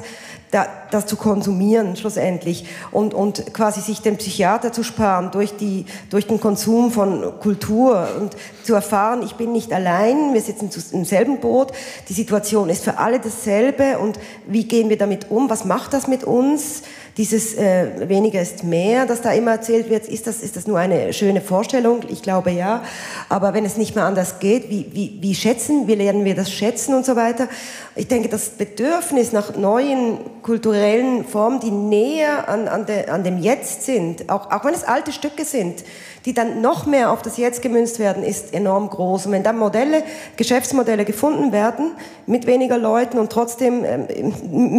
da, 0.52 0.68
das 0.92 1.06
zu 1.06 1.16
konsumieren 1.16 1.96
schlussendlich 1.96 2.66
und, 2.92 3.14
und 3.14 3.54
quasi 3.54 3.80
sich 3.80 4.02
den 4.02 4.18
Psychiater 4.18 4.74
zu 4.74 4.84
sparen 4.84 5.32
durch, 5.32 5.56
die, 5.56 5.86
durch 6.10 6.28
den 6.28 6.42
Konsum 6.42 6.92
von 6.92 7.40
Kultur 7.40 8.08
und 8.20 8.36
zu 8.64 8.74
erfahren, 8.74 9.24
ich 9.24 9.36
bin 9.36 9.54
nicht 9.54 9.72
allein, 9.72 10.34
wir 10.34 10.42
sitzen 10.42 10.70
im 10.92 11.06
selben 11.06 11.40
Boot, 11.40 11.72
die 12.10 12.14
Situation 12.14 12.70
ist 12.70 12.84
für 12.84 12.98
alle 12.98 13.20
dasselbe 13.20 13.98
und 13.98 14.20
wie 14.46 14.66
gehen 14.66 14.90
wir 14.90 14.98
damit 14.98 15.32
um, 15.32 15.50
was 15.50 15.64
macht 15.66 15.94
das 15.94 16.08
mit 16.08 16.24
uns? 16.26 16.84
Dieses 17.18 17.56
äh, 17.56 18.08
weniger 18.08 18.42
ist 18.42 18.64
mehr, 18.64 19.06
das 19.06 19.22
da 19.22 19.32
immer 19.34 19.52
erzählt 19.52 19.90
wird, 19.90 20.08
ist 20.08 20.28
das, 20.28 20.42
ist 20.42 20.56
das 20.56 20.66
nur 20.66 20.80
eine 20.80 21.12
schöne 21.12 21.42
Vorstellung? 21.42 22.02
Ich 22.08 22.22
glaube 22.22 22.52
ja. 22.52 22.84
Aber 23.28 23.54
wenn 23.54 23.66
es 23.66 23.76
nicht 23.76 23.96
mehr 23.96 24.06
anders 24.06 24.40
geht, 24.40 24.70
wie, 24.70 24.88
wie, 24.94 25.18
wie 25.20 25.36
schätzen, 25.36 25.88
wie 25.88 25.96
lernen 25.96 26.24
wir 26.24 26.36
das 26.36 26.52
schätzen 26.52 26.94
und 26.94 27.06
so 27.06 27.18
weiter? 27.18 27.50
Ich 27.94 28.08
denke, 28.08 28.30
das 28.30 28.52
Bedürfnis 28.52 29.34
nach 29.34 29.58
neuen 29.58 30.18
kulturellen 30.44 31.26
Formen, 31.26 31.60
die 31.60 31.72
näher 31.72 32.48
an, 32.48 32.70
an, 32.70 32.86
de, 32.86 33.10
an 33.10 33.26
dem 33.26 33.38
Jetzt 33.38 33.84
sind, 33.84 34.30
auch, 34.30 34.50
auch 34.50 34.64
wenn 34.64 34.74
es 34.74 34.86
alte 34.86 35.12
Stücke 35.12 35.44
sind, 35.44 35.84
die 36.26 36.34
dann 36.34 36.62
noch 36.62 36.86
mehr 36.86 37.12
auf 37.12 37.22
das 37.22 37.36
Jetzt 37.36 37.62
gemünzt 37.62 38.00
werden, 38.00 38.24
ist 38.24 38.54
enorm 38.54 38.90
groß. 38.90 39.26
Und 39.26 39.34
wenn 39.34 39.44
dann 39.44 39.58
Modelle, 39.58 40.04
Geschäftsmodelle 40.38 41.04
gefunden 41.04 41.52
werden, 41.52 41.92
mit 42.28 42.48
weniger 42.48 42.78
Leuten 42.78 43.20
und 43.20 43.30
trotzdem 43.30 43.84
ähm, 43.84 44.08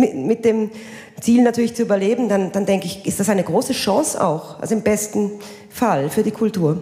mit, 0.00 0.14
mit 0.14 0.44
dem 0.46 0.70
Ziel 1.20 1.42
natürlich 1.42 1.74
zu 1.74 1.82
überleben, 1.82 2.30
dann, 2.30 2.50
dann 2.52 2.64
denke 2.64 2.86
ich, 2.86 3.04
ist 3.06 3.20
das 3.20 3.28
eine 3.28 3.42
große 3.42 3.74
Chance 3.74 4.24
auch, 4.24 4.58
also 4.58 4.74
im 4.74 4.80
besten 4.80 5.32
Fall 5.68 6.08
für 6.08 6.22
die 6.22 6.30
Kultur. 6.30 6.80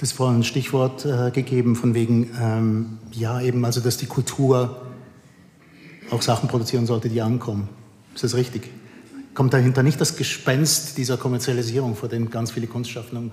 Das 0.00 0.12
vorhin 0.12 0.40
ein 0.40 0.44
Stichwort 0.44 1.04
äh, 1.04 1.30
gegeben 1.30 1.76
von 1.76 1.92
wegen, 1.92 2.30
ähm, 2.40 2.98
ja 3.12 3.38
eben, 3.42 3.66
also 3.66 3.82
dass 3.82 3.98
die 3.98 4.06
Kultur 4.06 4.80
auch 6.10 6.22
Sachen 6.22 6.48
produzieren 6.48 6.86
sollte, 6.86 7.10
die 7.10 7.20
ankommen. 7.20 7.68
Ist 8.14 8.24
das 8.24 8.34
richtig? 8.34 8.70
Kommt 9.34 9.52
dahinter 9.52 9.82
nicht 9.82 10.00
das 10.00 10.16
Gespenst 10.16 10.96
dieser 10.96 11.18
Kommerzialisierung, 11.18 11.96
vor 11.96 12.08
dem 12.08 12.30
ganz 12.30 12.50
viele 12.50 12.66
Kunstschaffende 12.66 13.30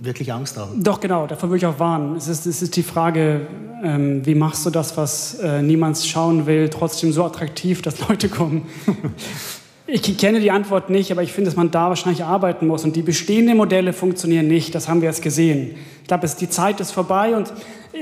wirklich 0.00 0.30
Angst 0.30 0.58
haben? 0.58 0.84
Doch, 0.84 1.00
genau, 1.00 1.26
davor 1.26 1.48
würde 1.48 1.56
ich 1.58 1.66
auch 1.66 1.78
warnen. 1.78 2.16
Es 2.16 2.28
ist, 2.28 2.44
es 2.44 2.60
ist 2.60 2.76
die 2.76 2.82
Frage, 2.82 3.46
ähm, 3.82 4.26
wie 4.26 4.34
machst 4.34 4.66
du 4.66 4.70
das, 4.70 4.98
was 4.98 5.36
äh, 5.36 5.62
niemand 5.62 5.96
schauen 5.96 6.44
will, 6.44 6.68
trotzdem 6.68 7.12
so 7.12 7.24
attraktiv, 7.24 7.80
dass 7.80 8.06
Leute 8.06 8.28
kommen? 8.28 8.66
Ich 9.86 10.16
kenne 10.16 10.40
die 10.40 10.50
Antwort 10.50 10.88
nicht, 10.88 11.12
aber 11.12 11.22
ich 11.22 11.34
finde, 11.34 11.50
dass 11.50 11.56
man 11.56 11.70
da 11.70 11.90
wahrscheinlich 11.90 12.24
arbeiten 12.24 12.66
muss. 12.66 12.84
Und 12.84 12.96
die 12.96 13.02
bestehenden 13.02 13.58
Modelle 13.58 13.92
funktionieren 13.92 14.48
nicht, 14.48 14.74
das 14.74 14.88
haben 14.88 15.02
wir 15.02 15.08
jetzt 15.08 15.20
gesehen. 15.20 15.74
Ich 16.00 16.08
glaube, 16.08 16.26
die 16.40 16.48
Zeit 16.48 16.80
ist 16.80 16.90
vorbei 16.90 17.36
und 17.36 17.52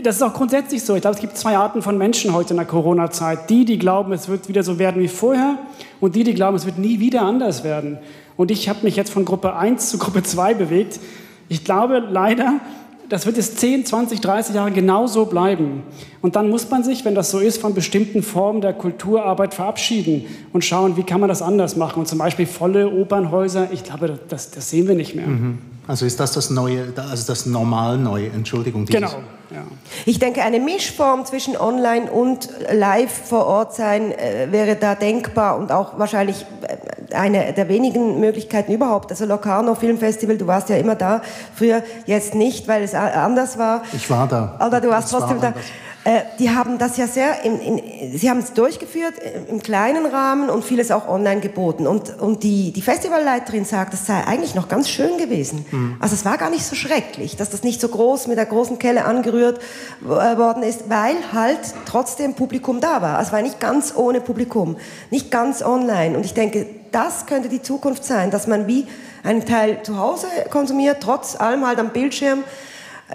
das 0.05 0.16
ist 0.16 0.23
auch 0.23 0.33
grundsätzlich 0.33 0.85
so. 0.85 0.95
Ich 0.95 1.01
glaube, 1.01 1.16
es 1.16 1.21
gibt 1.21 1.37
zwei 1.37 1.57
Arten 1.57 1.83
von 1.83 1.99
Menschen 1.99 2.33
heute 2.35 2.51
in 2.51 2.59
der 2.59 2.66
Corona-Zeit. 2.66 3.51
Die, 3.51 3.64
die 3.64 3.79
glauben, 3.79 4.12
es 4.12 4.29
wird 4.29 4.49
wieder 4.49 4.62
so 4.62 4.79
werden 4.79 5.03
wie 5.03 5.09
vorher 5.09 5.59
und 6.01 6.14
die, 6.14 6.23
die 6.23 6.35
glauben, 6.35 6.57
es 6.57 6.66
wird 6.66 6.79
nie 6.79 7.01
wieder 7.01 7.23
anders 7.23 7.64
werden. 7.64 7.99
Und 8.37 8.53
ich 8.53 8.68
habe 8.68 8.79
mich 8.85 8.95
jetzt 8.95 9.11
von 9.11 9.25
Gruppe 9.25 9.57
1 9.57 9.90
zu 9.90 9.99
Gruppe 9.99 10.23
2 10.23 10.55
bewegt. 10.55 11.01
Ich 11.49 11.64
glaube 11.64 11.99
leider, 11.99 12.61
das 13.09 13.27
wird 13.27 13.37
es 13.38 13.57
10, 13.57 13.85
20, 13.85 14.21
30 14.21 14.55
Jahre 14.55 14.71
genauso 14.71 15.27
bleiben. 15.27 15.83
Und 16.21 16.37
dann 16.37 16.49
muss 16.49 16.71
man 16.71 16.85
sich, 16.85 17.05
wenn 17.05 17.15
das 17.15 17.31
so 17.31 17.38
ist, 17.38 17.61
von 17.61 17.75
bestimmten 17.75 18.23
Formen 18.23 18.61
der 18.61 18.73
Kulturarbeit 18.73 19.55
verabschieden 19.55 20.25
und 20.53 20.65
schauen, 20.65 20.97
wie 20.97 21.03
kann 21.03 21.21
man 21.21 21.29
das 21.29 21.43
anders 21.43 21.77
machen. 21.77 22.01
Und 22.01 22.09
zum 22.09 22.19
Beispiel 22.19 22.47
volle 22.47 22.88
Opernhäuser, 22.88 23.69
ich 23.73 23.85
glaube, 23.85 24.19
das, 24.29 24.51
das 24.51 24.71
sehen 24.71 24.88
wir 24.88 24.95
nicht 24.95 25.15
mehr. 25.15 25.27
Mhm. 25.27 25.59
Also 25.87 26.07
ist 26.07 26.21
das 26.21 26.33
das 26.33 26.51
neue, 26.51 26.93
also 26.97 27.27
das 27.27 27.47
normal 27.47 27.99
neue, 27.99 28.29
Entschuldigung. 28.29 28.87
Genau. 28.87 29.11
Ja. 29.53 29.65
Ich 30.07 30.19
denke, 30.19 30.43
eine 30.43 30.61
Mischform 30.61 31.25
zwischen 31.27 31.57
Online 31.57 32.11
und 32.11 32.49
Live 32.71 33.29
vor 33.29 33.47
Ort 33.47 33.75
sein 33.75 34.12
äh, 34.12 34.49
wäre 34.51 34.77
da 34.77 34.95
denkbar 34.95 35.59
und 35.59 35.73
auch 35.73 35.99
wahrscheinlich 35.99 36.47
äh, 36.62 37.15
eine 37.15 37.53
der 37.53 37.69
wenigen 37.69 38.21
Möglichkeiten 38.21 38.73
überhaupt. 38.73 39.11
Also 39.11 39.27
Locarno 39.27 39.75
Filmfestival, 39.75 40.38
du 40.38 40.47
warst 40.47 40.69
ja 40.69 40.77
immer 40.77 40.95
da, 40.95 41.23
früher 41.55 41.83
jetzt 42.07 42.35
nicht, 42.35 42.69
weil 42.69 42.83
es 42.83 42.95
anders 42.95 43.59
war. 43.59 43.83
Ich 43.93 44.09
war 44.11 44.27
da. 44.27 44.59
Oder 44.67 44.81
du 44.81 44.88
warst 44.88 45.11
trotzdem 45.11 45.41
da. 45.41 45.49
Anders. 45.49 45.65
Äh, 46.05 46.23
die 46.41 46.51
haben 46.51 46.79
das 46.79 46.97
ja 46.97 47.07
sehr, 47.07 47.45
in, 47.45 47.61
in, 47.61 48.19
sie 48.19 48.29
haben 48.29 48.41
es 48.41 48.55
durchgeführt 48.55 49.15
äh, 49.21 49.49
im 49.49 49.62
kleinen 49.62 50.05
Rahmen 50.07 50.51
und 50.51 50.65
vieles 50.65 50.91
auch 50.91 51.07
online 51.09 51.41
geboten. 51.41 51.87
Und, 51.87 52.19
und 52.21 52.43
die, 52.43 52.73
die 52.73 52.83
Festivalleiterin 52.83 53.65
sagt, 53.65 53.93
das 53.93 54.07
sei 54.07 54.25
eigentlich 54.27 54.57
noch 54.57 54.67
ganz 54.67 54.88
schön 54.88 55.17
gewesen. 55.17 55.65
Mhm. 55.71 55.97
Also 56.01 56.15
es 56.15 56.25
war 56.25 56.38
gar 56.38 56.51
nicht 56.51 56.65
so 56.65 56.75
schrecklich, 56.75 57.37
dass 57.37 57.51
das 57.51 57.62
nicht 57.62 57.81
so 57.81 57.87
groß 57.87 58.27
mit 58.27 58.37
der 58.37 58.47
großen 58.47 58.81
Kelle 58.81 59.05
angerührt 59.05 59.41
äh, 59.50 60.07
worden 60.07 60.62
ist, 60.62 60.88
weil 60.88 61.16
halt 61.33 61.61
trotzdem 61.87 62.35
Publikum 62.35 62.81
da 62.81 63.02
war. 63.02 63.18
Also 63.18 63.28
es 63.28 63.33
war 63.33 63.42
nicht 63.42 63.61
ganz 63.61 63.94
ohne 63.94 64.20
Publikum, 64.20 64.76
nicht 65.11 65.31
ganz 65.31 65.62
online. 65.62 66.16
Und 66.16 66.24
ich 66.24 66.35
denke, 66.35 66.66
das 66.92 67.26
könnte 67.26 67.48
die 67.48 67.62
Zukunft 67.62 68.05
sein, 68.05 68.31
dass 68.31 68.46
man 68.46 68.66
wie 68.66 68.87
einen 69.22 69.44
Teil 69.44 69.83
zu 69.83 69.98
Hause 69.98 70.26
konsumiert, 70.50 70.98
trotz 71.00 71.38
allem 71.38 71.66
halt 71.66 71.78
am 71.78 71.90
Bildschirm 71.90 72.44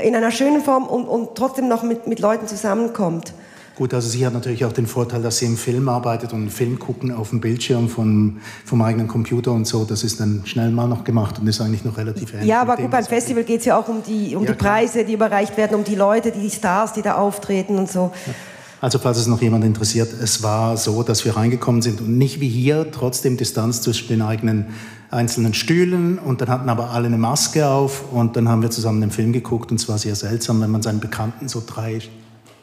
in 0.01 0.15
einer 0.15 0.31
schönen 0.31 0.61
Form 0.61 0.85
und, 0.85 1.05
und 1.05 1.35
trotzdem 1.35 1.67
noch 1.67 1.83
mit, 1.83 2.07
mit 2.07 2.19
Leuten 2.19 2.47
zusammenkommt. 2.47 3.33
Gut, 3.77 3.93
also 3.93 4.09
sie 4.09 4.25
hat 4.25 4.33
natürlich 4.33 4.65
auch 4.65 4.71
den 4.71 4.87
Vorteil, 4.87 5.21
dass 5.21 5.37
sie 5.37 5.45
im 5.45 5.55
Film 5.55 5.87
arbeitet 5.87 6.33
und 6.33 6.39
einen 6.39 6.49
Film 6.49 6.79
gucken 6.79 7.11
auf 7.11 7.29
dem 7.29 7.41
Bildschirm 7.41 7.89
vom, 7.89 8.37
vom 8.65 8.81
eigenen 8.81 9.07
Computer 9.07 9.51
und 9.51 9.67
so. 9.67 9.85
Das 9.85 10.03
ist 10.03 10.19
dann 10.19 10.41
schnell 10.45 10.71
mal 10.71 10.87
noch 10.87 11.03
gemacht 11.03 11.37
und 11.37 11.45
ist 11.45 11.61
eigentlich 11.61 11.85
noch 11.85 11.95
relativ 11.95 12.33
ähnlich. 12.33 12.49
Ja, 12.49 12.61
aber 12.61 12.77
gut, 12.77 12.89
beim 12.89 13.05
Festival 13.05 13.43
geht 13.43 13.59
es 13.59 13.65
ja 13.67 13.77
auch 13.79 13.87
um 13.87 14.01
die, 14.01 14.35
um 14.35 14.45
ja, 14.45 14.53
die 14.53 14.57
Preise, 14.57 15.05
die 15.05 15.13
überreicht 15.13 15.57
werden, 15.57 15.75
um 15.75 15.83
die 15.83 15.93
Leute, 15.93 16.31
die 16.31 16.49
Stars, 16.49 16.93
die 16.93 17.03
da 17.03 17.17
auftreten 17.17 17.77
und 17.77 17.87
so. 17.87 18.11
Ja. 18.25 18.33
Also 18.81 18.97
falls 18.97 19.19
es 19.19 19.27
noch 19.27 19.43
jemand 19.43 19.63
interessiert, 19.63 20.09
es 20.23 20.41
war 20.41 20.75
so, 20.75 21.03
dass 21.03 21.23
wir 21.23 21.37
reingekommen 21.37 21.83
sind 21.83 22.01
und 22.01 22.17
nicht 22.17 22.39
wie 22.39 22.49
hier, 22.49 22.91
trotzdem 22.91 23.37
Distanz 23.37 23.83
zwischen 23.83 24.07
den 24.07 24.23
eigenen 24.23 24.67
einzelnen 25.11 25.53
Stühlen 25.53 26.17
und 26.17 26.41
dann 26.41 26.49
hatten 26.49 26.69
aber 26.69 26.91
alle 26.91 27.05
eine 27.05 27.17
Maske 27.17 27.67
auf 27.67 28.11
und 28.11 28.35
dann 28.35 28.49
haben 28.49 28.63
wir 28.63 28.71
zusammen 28.71 29.01
den 29.01 29.11
Film 29.11 29.33
geguckt 29.33 29.69
und 29.69 29.79
es 29.79 29.87
war 29.87 29.99
sehr 29.99 30.15
seltsam, 30.15 30.61
wenn 30.61 30.71
man 30.71 30.81
seinen 30.81 30.99
Bekannten 30.99 31.47
so 31.47 31.61
drei 31.65 32.01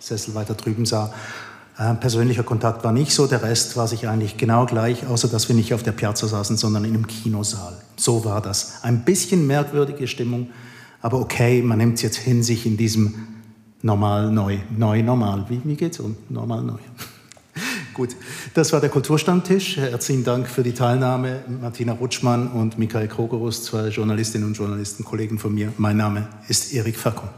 Sessel 0.06 0.34
weiter 0.34 0.54
drüben 0.54 0.86
sah. 0.86 1.12
Äh, 1.76 1.94
persönlicher 1.94 2.44
Kontakt 2.44 2.84
war 2.84 2.92
nicht 2.92 3.12
so, 3.12 3.26
der 3.26 3.42
Rest 3.42 3.76
war 3.76 3.88
sich 3.88 4.06
eigentlich 4.06 4.36
genau 4.36 4.64
gleich, 4.66 5.06
außer 5.06 5.28
dass 5.28 5.48
wir 5.48 5.56
nicht 5.56 5.74
auf 5.74 5.82
der 5.82 5.92
Piazza 5.92 6.28
saßen, 6.28 6.56
sondern 6.56 6.84
in 6.84 6.94
einem 6.94 7.06
Kinosaal. 7.06 7.76
So 7.96 8.24
war 8.24 8.40
das. 8.40 8.82
Ein 8.82 9.04
bisschen 9.04 9.46
merkwürdige 9.46 10.06
Stimmung, 10.06 10.50
aber 11.02 11.18
okay, 11.18 11.62
man 11.62 11.78
nimmt 11.78 11.94
es 11.94 12.02
jetzt 12.02 12.16
hin, 12.16 12.42
sich 12.42 12.64
in 12.64 12.76
diesem 12.76 13.14
normal, 13.82 14.30
neu, 14.30 14.58
neu, 14.76 15.02
normal. 15.02 15.46
Wie, 15.48 15.60
wie 15.64 15.84
es 15.84 15.98
um? 15.98 16.16
Normal, 16.28 16.62
neu. 16.62 16.78
Gut, 17.94 18.16
das 18.54 18.72
war 18.72 18.80
der 18.80 18.90
Kulturstammtisch. 18.90 19.76
Herzlichen 19.76 20.24
Dank 20.24 20.48
für 20.48 20.62
die 20.62 20.74
Teilnahme, 20.74 21.42
Martina 21.60 21.92
Rutschmann 21.92 22.48
und 22.48 22.78
Michael 22.78 23.08
Krogerus, 23.08 23.64
zwei 23.64 23.88
Journalistinnen 23.88 24.46
und 24.46 24.56
Journalisten, 24.56 25.04
Kollegen 25.04 25.38
von 25.38 25.54
mir. 25.54 25.72
Mein 25.76 25.96
Name 25.96 26.28
ist 26.48 26.72
Erik 26.72 26.96
Fackung. 26.96 27.28